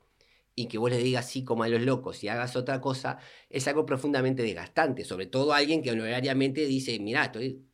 y 0.56 0.67
que 0.67 0.78
vos 0.78 0.89
le 0.89 1.00
digas 1.00 1.30
sí 1.30 1.43
como 1.43 1.63
a 1.63 1.67
los 1.67 1.82
locos 1.82 2.23
y 2.23 2.30
hagas 2.30 2.56
otra 2.56 2.80
cosa, 2.80 3.19
es 3.50 3.67
algo 3.67 3.86
profundamente 3.86 4.43
desgastante. 4.43 5.04
Sobre 5.04 5.26
todo 5.26 5.52
alguien 5.52 5.84
que 5.84 5.91
honorariamente 5.91 6.65
dice, 6.65 6.97
mira, 7.00 7.26
estoy 7.26 7.65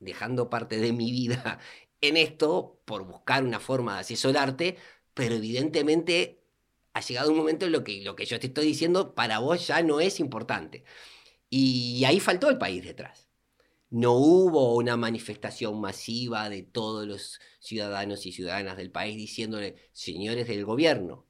dejando 0.00 0.50
parte 0.50 0.78
de 0.78 0.92
mi 0.92 1.12
vida 1.12 1.60
en 2.00 2.16
esto 2.16 2.80
por 2.84 3.04
buscar 3.04 3.44
una 3.44 3.60
forma 3.60 3.94
de 3.94 4.00
asesorarte, 4.00 4.76
pero 5.14 5.36
evidentemente 5.36 6.42
ha 6.92 7.00
llegado 7.02 7.30
un 7.30 7.36
momento 7.36 7.66
en 7.66 7.72
lo 7.72 7.84
que 7.84 8.02
lo 8.02 8.16
que 8.16 8.26
yo 8.26 8.40
te 8.40 8.48
estoy 8.48 8.66
diciendo 8.66 9.14
para 9.14 9.38
vos 9.38 9.64
ya 9.68 9.80
no 9.82 10.00
es 10.00 10.18
importante. 10.18 10.82
Y 11.50 12.04
ahí 12.04 12.20
faltó 12.20 12.50
el 12.50 12.58
país 12.58 12.84
detrás. 12.84 13.28
No 13.90 14.12
hubo 14.12 14.74
una 14.76 14.96
manifestación 14.96 15.80
masiva 15.80 16.50
de 16.50 16.62
todos 16.62 17.06
los 17.06 17.40
ciudadanos 17.58 18.26
y 18.26 18.32
ciudadanas 18.32 18.76
del 18.76 18.90
país 18.90 19.16
diciéndole, 19.16 19.76
señores 19.92 20.46
del 20.46 20.64
gobierno, 20.66 21.26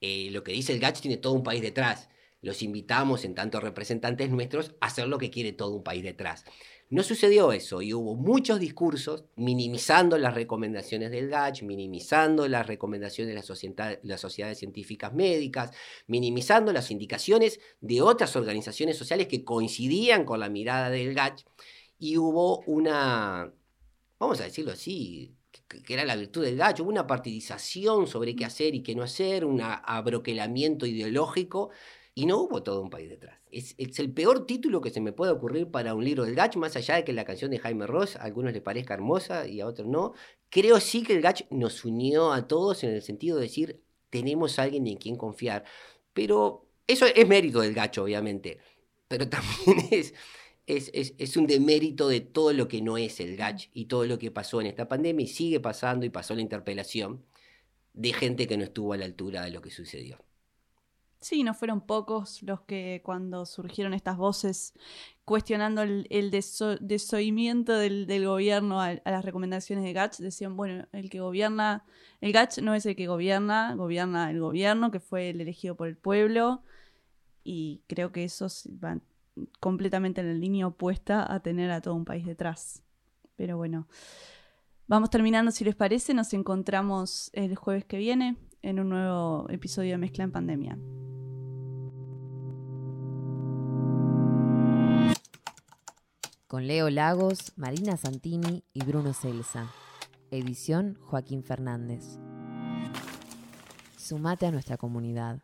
eh, 0.00 0.30
lo 0.30 0.42
que 0.42 0.52
dice 0.52 0.72
el 0.72 0.80
GACH 0.80 1.00
tiene 1.00 1.16
todo 1.18 1.34
un 1.34 1.42
país 1.42 1.62
detrás. 1.62 2.08
Los 2.40 2.62
invitamos, 2.62 3.24
en 3.24 3.34
tanto 3.34 3.60
representantes 3.60 4.30
nuestros, 4.30 4.74
a 4.80 4.86
hacer 4.86 5.06
lo 5.06 5.18
que 5.18 5.30
quiere 5.30 5.52
todo 5.52 5.76
un 5.76 5.84
país 5.84 6.02
detrás. 6.02 6.44
No 6.92 7.02
sucedió 7.02 7.52
eso 7.52 7.80
y 7.80 7.94
hubo 7.94 8.16
muchos 8.16 8.60
discursos 8.60 9.24
minimizando 9.34 10.18
las 10.18 10.34
recomendaciones 10.34 11.10
del 11.10 11.30
GACH, 11.30 11.62
minimizando 11.62 12.46
las 12.48 12.66
recomendaciones 12.66 13.30
de 13.30 13.34
la 13.34 13.42
sociedad- 13.42 13.98
las 14.02 14.20
sociedades 14.20 14.58
científicas 14.58 15.14
médicas, 15.14 15.70
minimizando 16.06 16.70
las 16.70 16.90
indicaciones 16.90 17.60
de 17.80 18.02
otras 18.02 18.36
organizaciones 18.36 18.98
sociales 18.98 19.26
que 19.26 19.42
coincidían 19.42 20.26
con 20.26 20.38
la 20.38 20.50
mirada 20.50 20.90
del 20.90 21.14
GACH 21.14 21.46
y 21.98 22.18
hubo 22.18 22.60
una, 22.66 23.50
vamos 24.18 24.40
a 24.42 24.44
decirlo 24.44 24.72
así, 24.72 25.34
que, 25.68 25.82
que 25.82 25.94
era 25.94 26.04
la 26.04 26.14
virtud 26.14 26.44
del 26.44 26.58
GACH, 26.58 26.80
hubo 26.80 26.90
una 26.90 27.06
partidización 27.06 28.06
sobre 28.06 28.36
qué 28.36 28.44
hacer 28.44 28.74
y 28.74 28.82
qué 28.82 28.94
no 28.94 29.02
hacer, 29.02 29.46
un 29.46 29.62
abroquelamiento 29.62 30.84
ideológico 30.84 31.70
y 32.14 32.26
no 32.26 32.38
hubo 32.38 32.62
todo 32.62 32.82
un 32.82 32.90
país 32.90 33.08
detrás. 33.08 33.38
Es, 33.50 33.74
es 33.78 33.98
el 33.98 34.12
peor 34.12 34.46
título 34.46 34.80
que 34.80 34.90
se 34.90 35.00
me 35.00 35.12
puede 35.12 35.32
ocurrir 35.32 35.70
para 35.70 35.94
un 35.94 36.04
libro 36.04 36.24
del 36.24 36.34
Gach, 36.34 36.56
más 36.56 36.76
allá 36.76 36.96
de 36.96 37.04
que 37.04 37.12
la 37.12 37.24
canción 37.24 37.50
de 37.50 37.58
Jaime 37.58 37.86
Ross 37.86 38.16
a 38.16 38.22
algunos 38.22 38.52
les 38.52 38.62
parezca 38.62 38.94
hermosa 38.94 39.48
y 39.48 39.60
a 39.60 39.66
otros 39.66 39.88
no. 39.88 40.12
Creo 40.50 40.78
sí 40.80 41.02
que 41.02 41.14
el 41.14 41.22
Gach 41.22 41.42
nos 41.50 41.84
unió 41.84 42.32
a 42.32 42.46
todos 42.46 42.84
en 42.84 42.90
el 42.90 43.02
sentido 43.02 43.36
de 43.36 43.44
decir, 43.44 43.80
tenemos 44.10 44.58
a 44.58 44.64
alguien 44.64 44.86
en 44.86 44.96
quien 44.96 45.16
confiar. 45.16 45.64
Pero 46.12 46.66
eso 46.86 47.06
es 47.06 47.26
mérito 47.26 47.60
del 47.60 47.74
Gach, 47.74 47.96
obviamente. 47.98 48.58
Pero 49.08 49.28
también 49.30 49.88
es, 49.90 50.14
es, 50.66 50.90
es, 50.92 51.14
es 51.16 51.36
un 51.36 51.46
demérito 51.46 52.08
de 52.08 52.20
todo 52.20 52.52
lo 52.52 52.68
que 52.68 52.82
no 52.82 52.98
es 52.98 53.20
el 53.20 53.36
Gach 53.36 53.70
y 53.72 53.86
todo 53.86 54.04
lo 54.04 54.18
que 54.18 54.30
pasó 54.30 54.60
en 54.60 54.66
esta 54.66 54.88
pandemia 54.88 55.24
y 55.24 55.28
sigue 55.28 55.60
pasando 55.60 56.04
y 56.04 56.10
pasó 56.10 56.34
la 56.34 56.42
interpelación 56.42 57.24
de 57.94 58.12
gente 58.12 58.46
que 58.46 58.56
no 58.56 58.64
estuvo 58.64 58.92
a 58.92 58.96
la 58.98 59.06
altura 59.06 59.44
de 59.44 59.50
lo 59.50 59.62
que 59.62 59.70
sucedió. 59.70 60.18
Sí, 61.22 61.44
no 61.44 61.54
fueron 61.54 61.80
pocos 61.80 62.42
los 62.42 62.62
que 62.62 63.00
cuando 63.04 63.46
surgieron 63.46 63.94
estas 63.94 64.16
voces 64.16 64.74
cuestionando 65.24 65.82
el, 65.82 66.08
el 66.10 66.32
deso- 66.32 66.78
desoimiento 66.80 67.74
del, 67.76 68.06
gobierno 68.26 68.80
a, 68.80 68.94
las 69.04 69.24
recomendaciones 69.24 69.84
de 69.84 69.92
Gatch, 69.92 70.18
decían, 70.18 70.56
bueno, 70.56 70.84
el 70.90 71.10
que 71.10 71.20
gobierna, 71.20 71.84
el 72.20 72.32
Gatch 72.32 72.58
no 72.58 72.74
es 72.74 72.86
el 72.86 72.96
que 72.96 73.06
gobierna, 73.06 73.76
gobierna 73.76 74.32
el 74.32 74.40
gobierno, 74.40 74.90
que 74.90 74.98
fue 74.98 75.30
el 75.30 75.40
elegido 75.40 75.76
por 75.76 75.86
el 75.86 75.96
pueblo, 75.96 76.64
y 77.44 77.82
creo 77.86 78.10
que 78.10 78.24
eso 78.24 78.48
va 78.84 78.98
completamente 79.60 80.22
en 80.22 80.26
la 80.26 80.34
línea 80.34 80.66
opuesta 80.66 81.32
a 81.32 81.38
tener 81.38 81.70
a 81.70 81.80
todo 81.80 81.94
un 81.94 82.04
país 82.04 82.26
detrás. 82.26 82.82
Pero 83.36 83.56
bueno, 83.56 83.86
vamos 84.88 85.08
terminando, 85.08 85.52
si 85.52 85.64
les 85.64 85.76
parece, 85.76 86.14
nos 86.14 86.34
encontramos 86.34 87.30
el 87.32 87.54
jueves 87.54 87.84
que 87.84 87.98
viene 87.98 88.36
en 88.62 88.80
un 88.80 88.88
nuevo 88.88 89.46
episodio 89.50 89.92
de 89.92 89.98
Mezcla 89.98 90.24
en 90.24 90.32
Pandemia. 90.32 90.78
Con 96.52 96.66
Leo 96.66 96.90
Lagos, 96.90 97.54
Marina 97.56 97.96
Santini 97.96 98.62
y 98.74 98.84
Bruno 98.84 99.14
Celsa. 99.14 99.72
Edición 100.30 100.98
Joaquín 101.00 101.42
Fernández. 101.42 102.18
Sumate 103.96 104.44
a 104.44 104.50
nuestra 104.50 104.76
comunidad. 104.76 105.38